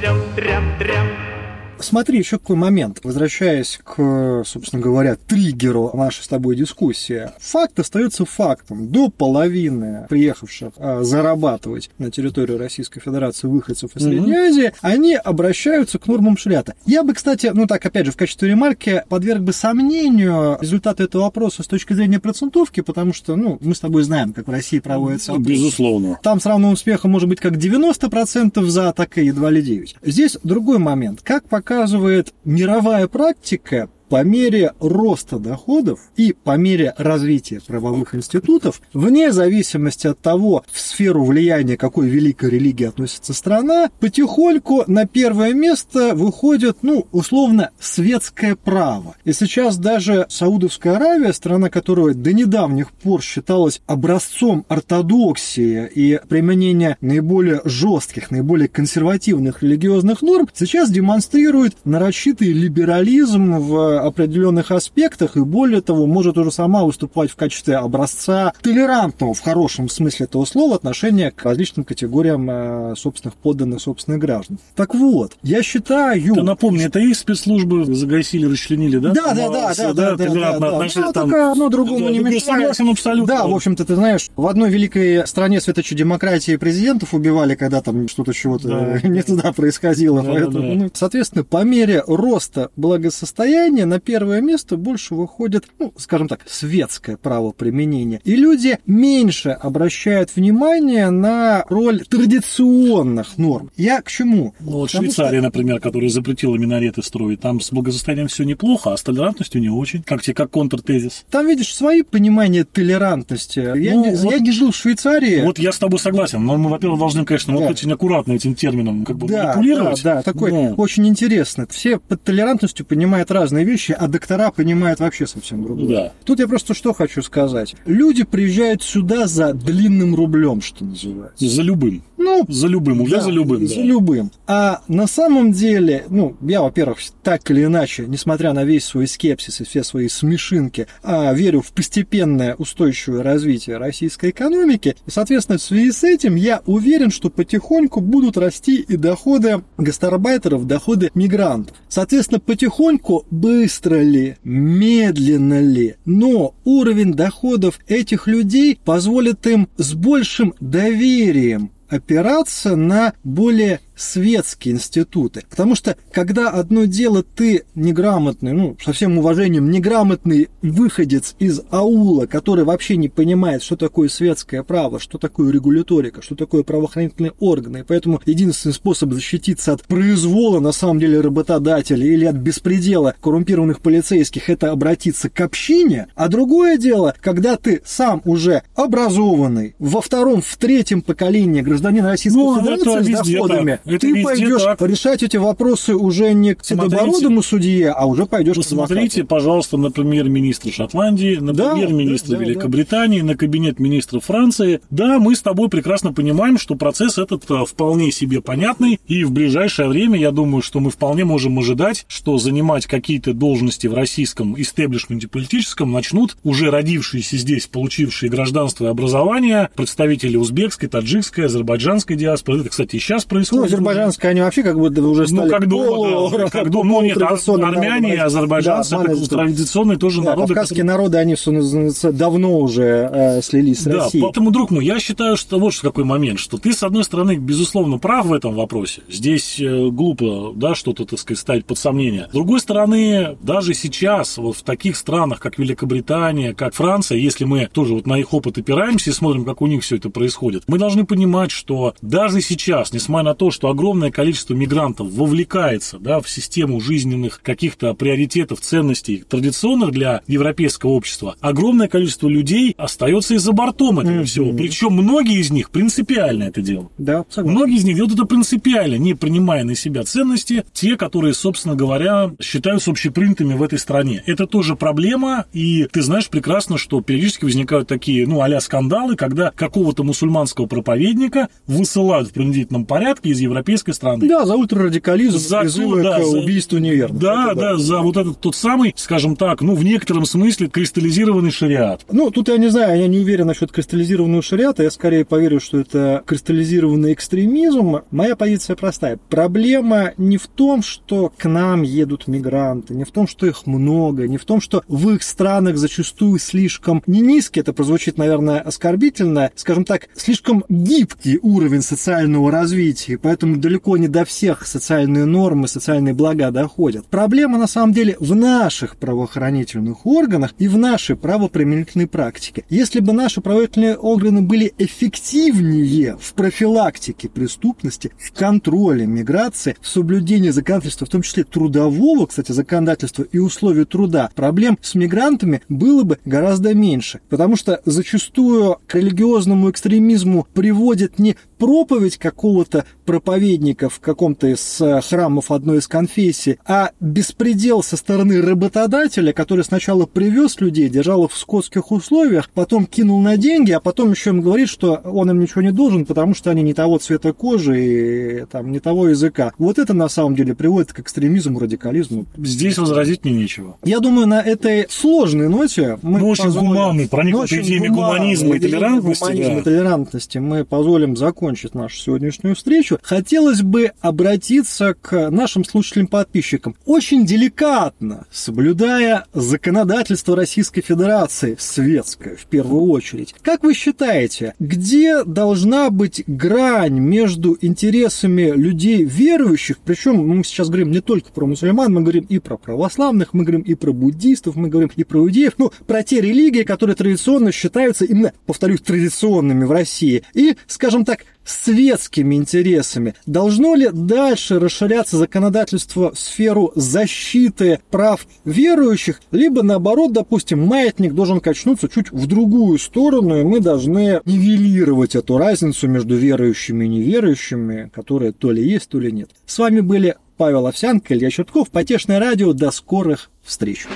tram, 0.00 0.20
tram. 0.34 1.33
Смотри, 1.78 2.18
еще 2.18 2.38
какой 2.38 2.56
момент. 2.56 3.00
Возвращаясь 3.02 3.78
к, 3.82 4.42
собственно 4.46 4.82
говоря, 4.82 5.16
триггеру 5.16 5.90
нашей 5.94 6.22
с 6.22 6.28
тобой 6.28 6.56
дискуссии. 6.56 7.30
Факт 7.40 7.78
остается 7.78 8.24
фактом. 8.24 8.88
До 8.88 9.10
половины 9.10 10.06
приехавших 10.08 10.72
а, 10.78 11.02
зарабатывать 11.02 11.90
на 11.98 12.10
территории 12.10 12.56
Российской 12.56 13.00
Федерации 13.00 13.46
выходцев 13.46 13.94
из 13.96 14.02
Средней 14.02 14.34
Азии, 14.34 14.72
они 14.80 15.14
обращаются 15.14 15.98
к 15.98 16.06
нормам 16.06 16.36
шариата. 16.36 16.74
Я 16.86 17.02
бы, 17.02 17.14
кстати, 17.14 17.50
ну 17.52 17.66
так, 17.66 17.84
опять 17.84 18.06
же, 18.06 18.12
в 18.12 18.16
качестве 18.16 18.50
ремарки 18.50 19.02
подверг 19.08 19.42
бы 19.42 19.52
сомнению 19.52 20.58
результаты 20.60 21.04
этого 21.04 21.22
вопроса 21.22 21.62
с 21.62 21.66
точки 21.66 21.92
зрения 21.92 22.20
процентовки, 22.20 22.80
потому 22.80 23.12
что, 23.12 23.36
ну, 23.36 23.58
мы 23.60 23.74
с 23.74 23.80
тобой 23.80 24.02
знаем, 24.02 24.32
как 24.32 24.46
в 24.46 24.50
России 24.50 24.78
проводятся 24.78 25.32
опросы. 25.32 25.50
Безусловно. 25.50 26.18
Там 26.22 26.40
с 26.40 26.46
равным 26.46 26.72
успехом 26.72 27.10
может 27.10 27.28
быть 27.28 27.40
как 27.40 27.54
90% 27.54 28.62
за, 28.64 28.92
так 28.92 29.18
и 29.18 29.26
едва 29.26 29.50
ли 29.50 29.62
9. 29.62 29.96
Здесь 30.02 30.38
другой 30.42 30.78
момент. 30.78 31.20
Как 31.22 31.46
показывает 31.64 32.34
мировая 32.44 33.08
практика, 33.08 33.88
по 34.14 34.22
мере 34.22 34.70
роста 34.78 35.40
доходов 35.40 35.98
и 36.14 36.32
по 36.32 36.56
мере 36.56 36.94
развития 36.98 37.60
правовых 37.66 38.14
институтов, 38.14 38.80
вне 38.92 39.32
зависимости 39.32 40.06
от 40.06 40.20
того, 40.20 40.62
в 40.70 40.78
сферу 40.78 41.24
влияния 41.24 41.76
какой 41.76 42.06
великой 42.08 42.50
религии 42.50 42.84
относится 42.86 43.34
страна, 43.34 43.90
потихоньку 43.98 44.84
на 44.86 45.04
первое 45.04 45.52
место 45.52 46.14
выходит, 46.14 46.76
ну, 46.82 47.08
условно, 47.10 47.70
светское 47.80 48.54
право. 48.54 49.16
И 49.24 49.32
сейчас 49.32 49.78
даже 49.78 50.26
Саудовская 50.28 50.94
Аравия, 50.94 51.32
страна, 51.32 51.68
которая 51.68 52.14
до 52.14 52.32
недавних 52.32 52.92
пор 52.92 53.20
считалась 53.20 53.82
образцом 53.88 54.64
ортодоксии 54.68 55.90
и 55.92 56.20
применения 56.28 56.98
наиболее 57.00 57.62
жестких, 57.64 58.30
наиболее 58.30 58.68
консервативных 58.68 59.64
религиозных 59.64 60.22
норм, 60.22 60.48
сейчас 60.54 60.88
демонстрирует 60.88 61.74
нарочитый 61.84 62.52
либерализм 62.52 63.58
в 63.58 64.03
определенных 64.06 64.70
аспектах 64.70 65.36
и 65.36 65.40
более 65.40 65.80
того, 65.80 66.06
может 66.06 66.38
уже 66.38 66.50
сама 66.50 66.84
выступать 66.84 67.30
в 67.30 67.36
качестве 67.36 67.76
образца 67.76 68.52
толерантного 68.62 69.34
в 69.34 69.40
хорошем 69.40 69.88
смысле 69.88 70.26
этого 70.26 70.44
слова 70.44 70.76
отношения 70.76 71.30
к 71.30 71.42
различным 71.44 71.84
категориям 71.84 72.48
э, 72.50 72.94
собственных 72.96 73.34
подданных, 73.36 73.80
собственных 73.80 74.20
граждан. 74.20 74.58
Так 74.74 74.94
вот, 74.94 75.32
я 75.42 75.62
считаю... 75.62 76.34
Ты 76.34 76.42
напомни, 76.42 76.84
это 76.84 76.98
и 76.98 77.12
спецслужбы 77.14 77.84
загасили, 77.94 78.46
расчленили, 78.46 78.98
да? 78.98 79.12
Да, 79.12 79.34
да, 79.34 79.48
да, 79.48 79.74
да, 79.74 79.92
да, 79.92 80.16
да, 80.16 80.26
да, 80.26 80.58
да. 80.58 80.88
Ну, 80.94 81.12
только 81.12 81.50
одно 81.52 81.68
другому 81.68 82.08
не 82.08 82.18
мешает. 82.18 82.44
согласен 82.44 82.88
абсолютно. 82.88 83.34
Да, 83.34 83.46
в 83.46 83.54
общем-то, 83.54 83.84
ты 83.84 83.94
знаешь, 83.94 84.30
в 84.36 84.46
одной 84.46 84.70
великой 84.70 85.26
стране 85.26 85.60
светочей 85.60 85.96
демократии 85.96 86.56
президентов 86.56 87.14
убивали, 87.14 87.54
когда 87.54 87.80
там 87.80 88.08
что-то 88.08 88.32
чего-то 88.32 88.68
Да. 88.68 89.00
не 89.08 89.22
туда 89.22 89.52
происходило. 89.52 90.22
Да, 90.22 90.30
Поэтому, 90.30 90.52
да, 90.52 90.74
да. 90.74 90.74
ну, 90.74 90.90
соответственно, 90.92 91.44
по 91.44 91.62
мере 91.64 92.02
роста 92.06 92.70
благосостояния 92.76 93.84
на 93.94 94.00
первое 94.00 94.40
место 94.40 94.76
больше 94.76 95.14
выходит, 95.14 95.66
ну, 95.78 95.92
скажем 95.96 96.26
так, 96.26 96.40
светское 96.46 97.16
право 97.16 97.52
применения. 97.52 98.20
И 98.24 98.34
люди 98.34 98.78
меньше 98.86 99.50
обращают 99.50 100.34
внимание 100.34 101.10
на 101.10 101.64
роль 101.68 102.00
традиционных 102.04 103.38
норм. 103.38 103.70
Я 103.76 104.02
к 104.02 104.10
чему? 104.10 104.52
Ну, 104.58 104.72
вот 104.72 104.86
Потому 104.88 104.88
что- 104.88 104.98
Швейцария, 104.98 105.40
например, 105.40 105.78
которая 105.80 106.10
запретила 106.10 106.56
минареты 106.56 107.04
строить, 107.04 107.38
там 107.40 107.60
с 107.60 107.70
благосостоянием 107.70 108.26
все 108.26 108.42
неплохо, 108.42 108.92
а 108.92 108.96
с 108.96 109.02
толерантностью 109.04 109.60
не 109.60 109.68
очень. 109.68 110.02
Как 110.02 110.22
тебе, 110.22 110.34
как 110.34 110.50
контртезис? 110.50 111.24
Там, 111.30 111.46
видишь, 111.46 111.72
свои 111.72 112.02
понимания 112.02 112.64
толерантности. 112.64 113.60
Я, 113.60 113.94
Ну, 113.94 114.04
не, 114.10 114.16
вот- 114.16 114.32
я 114.32 114.38
не 114.40 114.50
жил 114.50 114.72
в 114.72 114.76
Швейцарии. 114.76 115.42
Вот 115.44 115.60
я 115.60 115.70
с 115.70 115.78
тобой 115.78 116.00
согласен, 116.00 116.44
но 116.44 116.56
мы, 116.56 116.68
во-первых, 116.70 116.98
должны, 116.98 117.24
конечно, 117.24 117.52
вот 117.54 117.60
Да. 117.62 117.68
очень 117.68 117.92
аккуратно 117.92 118.32
этим 118.32 118.56
термином 118.56 119.04
как 119.04 119.18
бы 119.18 119.28
Да, 119.28 119.34
да, 119.34 119.54
манипулировать. 119.56 120.02
да, 120.02 120.22
такой 120.22 120.50
Ну, 120.50 120.74
очень 120.78 121.06
интересно. 121.06 121.66
Все 121.70 122.00
под 122.00 122.22
толерантностью 122.24 122.84
понимают 122.86 123.30
разные 123.30 123.64
вещи, 123.64 123.73
а 123.76 124.06
доктора 124.08 124.50
понимают 124.50 125.00
вообще 125.00 125.26
совсем 125.26 125.62
другое. 125.62 125.88
Да. 125.88 126.12
Тут 126.24 126.40
я 126.40 126.48
просто 126.48 126.74
что 126.74 126.92
хочу 126.92 127.22
сказать. 127.22 127.74
Люди 127.86 128.24
приезжают 128.24 128.82
сюда 128.82 129.26
за 129.26 129.52
длинным 129.52 130.14
рублем, 130.14 130.60
что 130.60 130.84
называется. 130.84 131.46
За 131.46 131.62
любым. 131.62 132.02
Ну, 132.16 132.44
За 132.48 132.66
любым, 132.66 133.00
уже 133.02 133.16
да, 133.16 133.20
за 133.20 133.30
любым. 133.30 133.66
За 133.66 133.76
да. 133.76 133.82
любым. 133.82 134.30
А 134.46 134.82
на 134.88 135.06
самом 135.06 135.52
деле, 135.52 136.04
ну, 136.08 136.36
я, 136.40 136.62
во-первых, 136.62 136.98
так 137.22 137.50
или 137.50 137.64
иначе, 137.64 138.04
несмотря 138.06 138.52
на 138.52 138.64
весь 138.64 138.84
свой 138.84 139.06
скепсис 139.06 139.60
и 139.60 139.64
все 139.64 139.82
свои 139.82 140.08
смешинки, 140.08 140.86
а, 141.02 141.32
верю 141.32 141.60
в 141.60 141.72
постепенное 141.72 142.54
устойчивое 142.54 143.22
развитие 143.22 143.76
российской 143.76 144.30
экономики. 144.30 144.96
И, 145.06 145.10
соответственно, 145.10 145.58
в 145.58 145.62
связи 145.62 145.92
с 145.92 146.04
этим 146.04 146.36
я 146.36 146.62
уверен, 146.66 147.10
что 147.10 147.30
потихоньку 147.30 148.00
будут 148.00 148.36
расти 148.36 148.76
и 148.80 148.96
доходы 148.96 149.62
гастарбайтеров, 149.76 150.66
доходы 150.66 151.10
мигрантов. 151.14 151.76
Соответственно, 151.88 152.40
потихоньку, 152.40 153.26
быстро 153.30 153.96
ли, 153.96 154.36
медленно 154.44 155.60
ли, 155.60 155.96
но 156.04 156.54
уровень 156.64 157.12
доходов 157.12 157.78
этих 157.88 158.26
людей 158.26 158.78
позволит 158.84 159.46
им 159.46 159.68
с 159.76 159.94
большим 159.94 160.54
доверием 160.60 161.70
опираться 161.88 162.76
на 162.76 163.14
более 163.22 163.80
светские 163.96 164.74
институты. 164.74 165.44
Потому 165.48 165.74
что, 165.74 165.96
когда 166.12 166.50
одно 166.50 166.84
дело 166.84 167.22
ты 167.22 167.64
неграмотный, 167.74 168.52
ну, 168.52 168.76
со 168.82 168.92
всем 168.92 169.18
уважением, 169.18 169.70
неграмотный 169.70 170.48
выходец 170.62 171.34
из 171.38 171.60
аула, 171.70 172.26
который 172.26 172.64
вообще 172.64 172.96
не 172.96 173.08
понимает, 173.08 173.62
что 173.62 173.76
такое 173.76 174.08
светское 174.08 174.62
право, 174.62 174.98
что 174.98 175.18
такое 175.18 175.52
регуляторика, 175.52 176.22
что 176.22 176.34
такое 176.34 176.62
правоохранительные 176.62 177.32
органы, 177.38 177.78
и 177.78 177.82
поэтому 177.82 178.20
единственный 178.26 178.72
способ 178.72 179.12
защититься 179.12 179.72
от 179.72 179.82
произвола, 179.82 180.60
на 180.60 180.72
самом 180.72 180.98
деле, 180.98 181.20
работодателя 181.20 182.06
или 182.06 182.24
от 182.24 182.36
беспредела 182.36 183.14
коррумпированных 183.20 183.80
полицейских, 183.80 184.50
это 184.50 184.70
обратиться 184.70 185.30
к 185.30 185.40
общине, 185.40 186.08
а 186.14 186.28
другое 186.28 186.78
дело, 186.78 187.14
когда 187.20 187.56
ты 187.56 187.82
сам 187.84 188.22
уже 188.24 188.62
образованный, 188.74 189.74
во 189.78 190.00
втором, 190.00 190.42
в 190.42 190.56
третьем 190.56 191.02
поколении 191.02 191.60
гражданин 191.60 192.04
Российской 192.04 192.38
Ну, 192.38 192.60
Федерации 192.60 193.12
это 193.12 193.24
с 193.24 193.28
доходами. 193.28 193.80
Это 193.84 193.98
ты 193.98 194.22
пойдешь 194.22 194.62
так. 194.62 194.80
решать 194.82 195.22
эти 195.22 195.36
вопросы 195.36 195.94
уже 195.94 196.32
не 196.32 196.54
к 196.54 196.64
Смотрите. 196.64 196.96
седобородому 196.96 197.42
судье, 197.42 197.90
а 197.90 198.06
уже 198.06 198.26
пойдешь 198.26 198.54
к 198.54 198.58
Посмотрите, 198.58 199.22
адвокату. 199.22 199.26
пожалуйста, 199.26 199.76
на 199.76 199.90
премьер-министра 199.90 200.70
Шотландии, 200.70 201.36
на 201.36 201.52
Да, 201.52 201.72
премьер-министра 201.72 202.32
да, 202.32 202.38
да, 202.38 202.44
Великобритании, 202.44 203.20
на 203.20 203.36
кабинет 203.36 203.78
министра 203.78 204.20
Франции. 204.20 204.80
Да, 204.90 205.18
мы 205.18 205.34
с 205.34 205.42
тобой 205.42 205.68
прекрасно 205.68 206.12
понимаем, 206.12 206.58
что 206.58 206.74
процесс 206.74 207.18
этот 207.18 207.50
э, 207.50 207.64
вполне 207.66 208.10
себе 208.10 208.40
понятный, 208.40 209.00
и 209.06 209.24
в 209.24 209.32
ближайшее 209.32 209.88
время, 209.88 210.18
я 210.18 210.30
думаю, 210.30 210.62
что 210.62 210.80
мы 210.80 210.90
вполне 210.90 211.24
можем 211.24 211.58
ожидать, 211.58 212.04
что 212.08 212.38
занимать 212.38 212.86
какие-то 212.86 213.34
должности 213.34 213.86
в 213.86 213.94
российском 213.94 214.60
истеблишменте 214.60 215.28
политическом 215.28 215.92
начнут 215.92 216.36
уже 216.42 216.70
родившиеся 216.70 217.36
здесь, 217.36 217.66
получившие 217.66 218.30
гражданство 218.30 218.86
и 218.86 218.88
образование, 218.88 219.68
представители 219.74 220.36
узбекской, 220.36 220.88
таджикской, 220.88 221.46
азербайджанской 221.46 222.16
диаспоры. 222.16 222.60
Это, 222.60 222.70
кстати, 222.70 222.96
и 222.96 222.98
сейчас 222.98 223.24
происходит. 223.24 223.73
Азербайджанские, 223.74 224.30
они 224.30 224.40
вообще 224.40 224.62
как 224.62 224.78
будто 224.78 225.02
уже 225.02 225.22
Ну, 225.22 225.26
стали 225.28 225.48
как 225.50 225.68
дома, 225.68 226.30
да, 226.38 226.48
как 226.50 226.70
дома. 226.70 226.84
Ну, 226.90 227.02
нет, 227.02 227.14
полутрадиционным 227.14 227.68
армяне 227.70 228.14
и 228.14 228.16
азербайджанцы, 228.18 228.90
Да, 228.96 229.14
что. 229.16 229.26
традиционные 229.36 229.98
тоже 229.98 230.20
Да, 230.22 230.30
народы. 230.30 230.54
кавказские 230.54 230.84
народы, 230.84 231.18
они, 231.18 231.34
называется, 231.46 232.12
давно 232.12 232.58
уже 232.58 233.10
э, 233.12 233.42
слились 233.42 233.80
с 233.80 233.84
Да, 233.84 234.04
Россией. 234.04 234.22
поэтому, 234.22 234.50
друг 234.50 234.70
мой, 234.70 234.84
я 234.84 234.98
считаю, 234.98 235.36
что 235.36 235.58
вот 235.58 235.72
что 235.74 235.88
какой 235.88 236.04
момент, 236.04 236.38
что 236.38 236.56
ты, 236.58 236.72
с 236.72 236.82
одной 236.82 237.04
стороны, 237.04 237.36
безусловно, 237.36 237.98
прав 237.98 238.26
в 238.26 238.32
этом 238.32 238.54
вопросе. 238.54 239.02
Здесь 239.08 239.58
э, 239.60 239.88
глупо, 239.90 240.52
да, 240.54 240.74
что-то, 240.74 241.04
так 241.04 241.18
сказать, 241.18 241.38
ставить 241.40 241.64
под 241.66 241.78
сомнение. 241.78 242.26
С 242.30 242.32
другой 242.32 242.60
стороны, 242.60 243.36
даже 243.42 243.74
сейчас, 243.74 244.38
вот 244.38 244.56
в 244.56 244.62
таких 244.62 244.96
странах, 244.96 245.40
как 245.40 245.58
Великобритания, 245.58 246.54
как 246.54 246.74
Франция, 246.74 247.18
если 247.18 247.44
мы 247.44 247.68
тоже 247.72 247.94
вот 247.94 248.06
на 248.06 248.18
их 248.18 248.32
опыт 248.32 248.58
опираемся 248.58 249.10
и 249.10 249.12
смотрим, 249.12 249.44
как 249.44 249.60
у 249.62 249.66
них 249.66 249.82
все 249.82 249.96
это 249.96 250.10
происходит, 250.10 250.64
мы 250.66 250.78
должны 250.78 251.04
понимать, 251.04 251.50
что 251.50 251.94
даже 252.02 252.40
сейчас, 252.40 252.92
несмотря 252.92 253.24
на 253.30 253.34
то, 253.34 253.50
что 253.50 253.63
огромное 253.70 254.10
количество 254.10 254.54
мигрантов 254.54 255.10
вовлекается, 255.12 255.98
да, 255.98 256.20
в 256.20 256.28
систему 256.28 256.80
жизненных 256.80 257.40
каких-то 257.42 257.94
приоритетов, 257.94 258.60
ценностей, 258.60 259.24
традиционных 259.28 259.90
для 259.92 260.22
европейского 260.26 260.90
общества, 260.90 261.36
огромное 261.40 261.88
количество 261.88 262.28
людей 262.28 262.74
остается 262.78 263.34
и 263.34 263.38
за 263.38 263.52
бортом 263.52 264.00
этого 264.00 264.16
Мгм. 264.16 264.24
всего. 264.24 264.52
Причем 264.52 264.92
многие 264.92 265.38
из 265.40 265.50
них 265.50 265.70
принципиально 265.70 266.44
это 266.44 266.62
делают. 266.62 266.90
Да, 266.98 267.24
согласен. 267.28 267.56
Многие 267.58 267.76
из 267.76 267.84
них 267.84 267.96
делают 267.96 268.14
это 268.14 268.24
принципиально, 268.24 268.96
не 268.96 269.14
принимая 269.14 269.64
на 269.64 269.74
себя 269.74 270.04
ценности, 270.04 270.64
те, 270.72 270.96
которые, 270.96 271.34
собственно 271.34 271.74
говоря, 271.74 272.32
считаются 272.40 272.90
общепринятыми 272.90 273.54
в 273.54 273.62
этой 273.62 273.78
стране. 273.78 274.22
Это 274.26 274.46
тоже 274.46 274.76
проблема, 274.76 275.46
и 275.52 275.86
ты 275.92 276.02
знаешь 276.02 276.28
прекрасно, 276.28 276.78
что 276.78 277.00
периодически 277.00 277.44
возникают 277.44 277.88
такие, 277.88 278.26
ну, 278.26 278.40
а 278.40 278.54
скандалы, 278.60 279.16
когда 279.16 279.50
какого-то 279.50 280.04
мусульманского 280.04 280.66
проповедника 280.66 281.48
высылают 281.66 282.28
в 282.28 282.32
принудительном 282.32 282.84
порядке 282.86 283.30
из 283.30 283.40
европейской 283.54 283.92
страны. 283.92 284.28
Да, 284.28 284.44
за 284.46 284.56
ультрарадикализм, 284.56 285.38
За 285.38 285.60
призывы 285.60 286.02
да, 286.02 286.18
к 286.20 286.24
за- 286.24 286.38
убийству 286.38 286.78
неверных. 286.78 287.20
Да, 287.20 287.46
Это 287.52 287.60
да, 287.60 287.76
за 287.76 288.00
вот 288.00 288.16
этот 288.16 288.40
тот 288.40 288.54
самый, 288.56 288.92
скажем 288.96 289.36
так, 289.36 289.60
ну, 289.62 289.74
в 289.74 289.84
некотором 289.84 290.24
смысле 290.26 290.68
кристаллизированный 290.68 291.50
шариат. 291.50 292.04
Ну, 292.10 292.30
тут 292.30 292.48
я 292.48 292.56
не 292.58 292.68
знаю, 292.68 293.00
я 293.00 293.06
не 293.08 293.18
уверен 293.18 293.46
насчет 293.46 293.72
кристаллизированного 293.72 294.42
шариата, 294.42 294.82
я 294.82 294.90
скорее 294.90 295.24
поверю, 295.24 295.60
что 295.60 295.78
это 295.80 296.22
кристаллизированный 296.26 297.12
экстремизм. 297.12 297.98
Моя 298.10 298.36
позиция 298.36 298.76
простая. 298.76 299.18
Проблема 299.28 300.12
не 300.16 300.36
в 300.36 300.46
том, 300.46 300.82
что 300.82 301.32
к 301.36 301.48
нам 301.48 301.82
едут 301.82 302.26
мигранты, 302.28 302.94
не 302.94 303.04
в 303.04 303.10
том, 303.10 303.26
что 303.28 303.46
их 303.46 303.66
много, 303.66 304.26
не 304.28 304.38
в 304.38 304.44
том, 304.44 304.60
что 304.60 304.82
в 304.88 305.10
их 305.10 305.22
странах 305.22 305.76
зачастую 305.76 306.38
слишком 306.38 307.02
не 307.06 307.20
низкий, 307.20 307.60
это 307.60 307.72
прозвучит, 307.72 308.18
наверное, 308.18 308.60
оскорбительно, 308.60 309.50
скажем 309.54 309.84
так, 309.84 310.08
слишком 310.14 310.64
гибкий 310.68 311.38
уровень 311.42 311.82
социального 311.82 312.50
развития, 312.50 313.18
поэтому 313.18 313.43
поэтому 313.44 313.60
далеко 313.60 313.96
не 313.98 314.08
до 314.08 314.24
всех 314.24 314.66
социальные 314.66 315.26
нормы, 315.26 315.68
социальные 315.68 316.14
блага 316.14 316.50
доходят. 316.50 317.06
Проблема 317.06 317.58
на 317.58 317.66
самом 317.66 317.92
деле 317.92 318.16
в 318.18 318.34
наших 318.34 318.96
правоохранительных 318.96 320.06
органах 320.06 320.54
и 320.58 320.66
в 320.66 320.78
нашей 320.78 321.14
правоприменительной 321.14 322.06
практике. 322.06 322.64
Если 322.70 323.00
бы 323.00 323.12
наши 323.12 323.42
правоохранительные 323.42 323.98
органы 323.98 324.40
были 324.40 324.72
эффективнее 324.78 326.16
в 326.18 326.32
профилактике 326.32 327.28
преступности, 327.28 328.12
в 328.18 328.32
контроле 328.32 329.06
миграции, 329.06 329.76
в 329.80 329.88
соблюдении 329.88 330.50
законодательства, 330.50 331.06
в 331.06 331.10
том 331.10 331.20
числе 331.20 331.44
трудового, 331.44 332.26
кстати, 332.26 332.52
законодательства 332.52 333.24
и 333.24 333.38
условий 333.38 333.84
труда, 333.84 334.30
проблем 334.34 334.78
с 334.80 334.94
мигрантами 334.94 335.60
было 335.68 336.02
бы 336.02 336.18
гораздо 336.24 336.74
меньше. 336.74 337.20
Потому 337.28 337.56
что 337.56 337.82
зачастую 337.84 338.78
к 338.86 338.94
религиозному 338.94 339.70
экстремизму 339.70 340.46
приводит 340.54 341.18
не 341.18 341.36
проповедь 341.64 342.18
какого-то 342.18 342.84
проповедника 343.06 343.88
в 343.88 343.98
каком-то 343.98 344.48
из 344.48 344.80
э, 344.82 345.00
храмов 345.00 345.50
одной 345.50 345.78
из 345.78 345.88
конфессий, 345.88 346.58
а 346.66 346.90
беспредел 347.00 347.82
со 347.82 347.96
стороны 347.96 348.42
работодателя, 348.42 349.32
который 349.32 349.64
сначала 349.64 350.04
привез 350.04 350.60
людей, 350.60 350.90
держал 350.90 351.24
их 351.24 351.32
в 351.32 351.38
скотских 351.38 351.90
условиях, 351.90 352.50
потом 352.50 352.84
кинул 352.84 353.18
на 353.22 353.38
деньги, 353.38 353.72
а 353.72 353.80
потом 353.80 354.10
еще 354.10 354.30
им 354.30 354.42
говорит, 354.42 354.68
что 354.68 355.00
он 355.04 355.30
им 355.30 355.40
ничего 355.40 355.62
не 355.62 355.72
должен, 355.72 356.04
потому 356.04 356.34
что 356.34 356.50
они 356.50 356.62
не 356.62 356.74
того 356.74 356.98
цвета 356.98 357.32
кожи 357.32 358.42
и 358.42 358.44
там, 358.44 358.70
не 358.70 358.78
того 358.78 359.08
языка. 359.08 359.52
Вот 359.56 359.78
это 359.78 359.94
на 359.94 360.10
самом 360.10 360.34
деле 360.34 360.54
приводит 360.54 360.92
к 360.92 361.00
экстремизму, 361.00 361.60
радикализму. 361.60 362.26
Здесь 362.36 362.76
возразить 362.76 363.24
мне 363.24 363.32
нечего. 363.32 363.78
Я 363.84 364.00
думаю, 364.00 364.26
на 364.26 364.42
этой 364.42 364.84
сложной 364.90 365.48
ноте 365.48 365.98
мы 366.02 366.18
ну, 366.18 366.28
очень 366.28 366.44
позволим... 366.44 366.68
гуманный, 366.68 367.04
идеями 367.06 367.88
гуманный, 367.88 368.34
гуманизма 368.34 368.56
и 368.56 368.58
толерантности. 368.58 369.22
гуманизма 369.22 369.54
да. 369.54 369.60
и 369.60 369.62
толерантности 369.64 370.38
мы 370.38 370.64
позволим 370.66 371.16
закончить 371.16 371.53
нашу 371.74 371.96
сегодняшнюю 371.96 372.54
встречу. 372.54 372.98
Хотелось 373.02 373.62
бы 373.62 373.92
обратиться 374.00 374.94
к 374.94 375.30
нашим 375.30 375.64
слушателям-подписчикам. 375.64 376.76
Очень 376.84 377.26
деликатно, 377.26 378.26
соблюдая 378.30 379.26
законодательство 379.32 380.36
Российской 380.36 380.82
Федерации, 380.82 381.56
светское 381.58 382.36
в 382.36 382.46
первую 382.46 382.82
очередь. 382.90 383.34
Как 383.42 383.62
вы 383.62 383.74
считаете, 383.74 384.54
где 384.58 385.24
должна 385.24 385.90
быть 385.90 386.24
грань 386.26 386.98
между 386.98 387.56
интересами 387.60 388.52
людей 388.54 389.04
верующих, 389.04 389.78
причем 389.78 390.26
мы 390.26 390.44
сейчас 390.44 390.68
говорим 390.68 390.90
не 390.90 391.00
только 391.00 391.32
про 391.32 391.46
мусульман, 391.46 391.92
мы 391.92 392.02
говорим 392.02 392.26
и 392.28 392.38
про 392.38 392.56
православных, 392.56 393.32
мы 393.32 393.44
говорим 393.44 393.62
и 393.62 393.74
про 393.74 393.92
буддистов, 393.92 394.56
мы 394.56 394.68
говорим 394.68 394.90
и 394.94 395.04
про 395.04 395.20
иудеев, 395.20 395.54
ну, 395.58 395.72
про 395.86 396.02
те 396.02 396.20
религии, 396.20 396.62
которые 396.62 396.96
традиционно 396.96 397.52
считаются 397.52 398.04
именно, 398.04 398.32
повторюсь, 398.46 398.80
традиционными 398.80 399.64
в 399.64 399.72
России. 399.72 400.22
И, 400.34 400.56
скажем 400.66 401.04
так, 401.04 401.24
светскими 401.44 402.34
интересами. 402.34 403.14
Должно 403.26 403.74
ли 403.74 403.88
дальше 403.92 404.58
расширяться 404.58 405.16
законодательство 405.16 406.12
в 406.12 406.18
сферу 406.18 406.72
защиты 406.74 407.80
прав 407.90 408.26
верующих, 408.44 409.20
либо 409.30 409.62
наоборот, 409.62 410.12
допустим, 410.12 410.66
маятник 410.66 411.12
должен 411.14 411.40
качнуться 411.40 411.88
чуть 411.88 412.10
в 412.10 412.26
другую 412.26 412.78
сторону, 412.78 413.40
и 413.40 413.44
мы 413.44 413.60
должны 413.60 414.20
нивелировать 414.24 415.14
эту 415.14 415.38
разницу 415.38 415.88
между 415.88 416.16
верующими 416.16 416.84
и 416.84 416.88
неверующими, 416.88 417.90
которая 417.94 418.32
то 418.32 418.50
ли 418.50 418.62
есть, 418.62 418.88
то 418.88 418.98
ли 418.98 419.12
нет. 419.12 419.30
С 419.46 419.58
вами 419.58 419.80
были 419.80 420.16
Павел 420.36 420.66
Овсянко, 420.66 421.14
Илья 421.14 421.30
Чертков, 421.30 421.70
Потешное 421.70 422.18
радио. 422.18 422.52
До 422.52 422.70
скорых 422.70 423.30
встреч! 423.42 423.86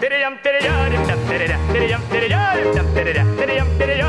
Tiriam, 0.00 0.34
tiriam, 0.42 0.74
tiriam, 0.90 1.60
tiriam, 1.72 2.00
tiriam, 2.10 2.86
tiriam, 2.94 3.36
tiriam, 3.36 3.68
tiriam, 3.78 4.01